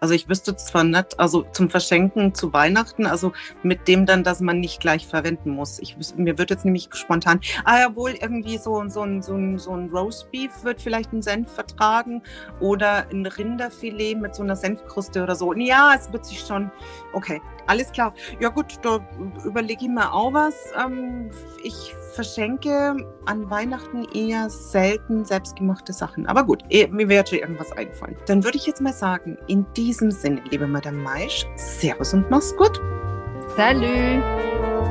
Also 0.00 0.14
ich 0.14 0.28
wüsste 0.28 0.56
zwar 0.56 0.84
nicht, 0.84 1.18
also 1.18 1.44
zum 1.52 1.70
Verschenken 1.70 2.34
zu 2.34 2.52
Weihnachten, 2.52 3.06
also 3.06 3.32
mit 3.62 3.88
dem 3.88 4.06
dann, 4.06 4.24
dass 4.24 4.40
man 4.40 4.60
nicht 4.60 4.80
gleich 4.80 5.06
verwenden 5.06 5.50
muss. 5.50 5.78
Ich, 5.78 5.96
mir 6.16 6.38
wird 6.38 6.50
jetzt 6.50 6.64
nämlich 6.64 6.88
spontan, 6.92 7.40
ah 7.64 7.78
ja 7.78 7.96
wohl 7.96 8.12
irgendwie 8.12 8.58
so, 8.58 8.88
so, 8.88 9.02
ein, 9.02 9.22
so, 9.22 9.34
ein, 9.34 9.58
so 9.58 9.72
ein 9.72 9.90
Roastbeef 9.90 10.64
wird 10.64 10.80
vielleicht 10.80 11.12
einen 11.12 11.22
Senf 11.22 11.50
vertragen 11.52 12.22
oder 12.60 13.06
ein 13.10 13.26
Rinderfilet 13.26 14.16
mit 14.16 14.34
so 14.34 14.42
einer 14.42 14.56
Senfkruste 14.56 15.22
oder 15.22 15.34
so. 15.34 15.52
Ja, 15.54 15.92
es 15.96 16.12
wird 16.12 16.26
sich 16.26 16.40
schon, 16.40 16.70
okay, 17.12 17.40
alles 17.66 17.92
klar. 17.92 18.14
Ja 18.40 18.48
gut, 18.48 18.78
da 18.82 19.00
überlege 19.44 19.84
ich 19.84 19.90
mir 19.90 20.12
auch 20.12 20.32
was. 20.32 20.54
Ähm, 20.82 21.30
ich 21.62 21.94
verschenke 22.14 22.96
an 23.26 23.50
Weihnachten 23.50 24.06
eher 24.14 24.50
selten 24.50 25.24
selbstgemachte 25.24 25.92
Sachen. 25.92 26.26
Aber 26.26 26.44
gut, 26.44 26.62
eh, 26.68 26.86
mir 26.88 27.08
wird 27.08 27.30
schon 27.30 27.38
irgendwas 27.38 27.72
einfallen. 27.72 28.16
Dann 28.26 28.44
würde 28.44 28.58
ich 28.58 28.66
jetzt 28.66 28.80
mal 28.80 28.92
sagen, 28.92 29.38
in 29.48 29.66
diesem 29.74 30.10
Sinne, 30.10 30.42
liebe 30.50 30.66
Madame 30.66 30.98
Maisch, 30.98 31.46
Servus 31.56 32.12
und 32.12 32.30
mach's 32.30 32.54
gut. 32.56 32.80
Salut! 33.56 34.81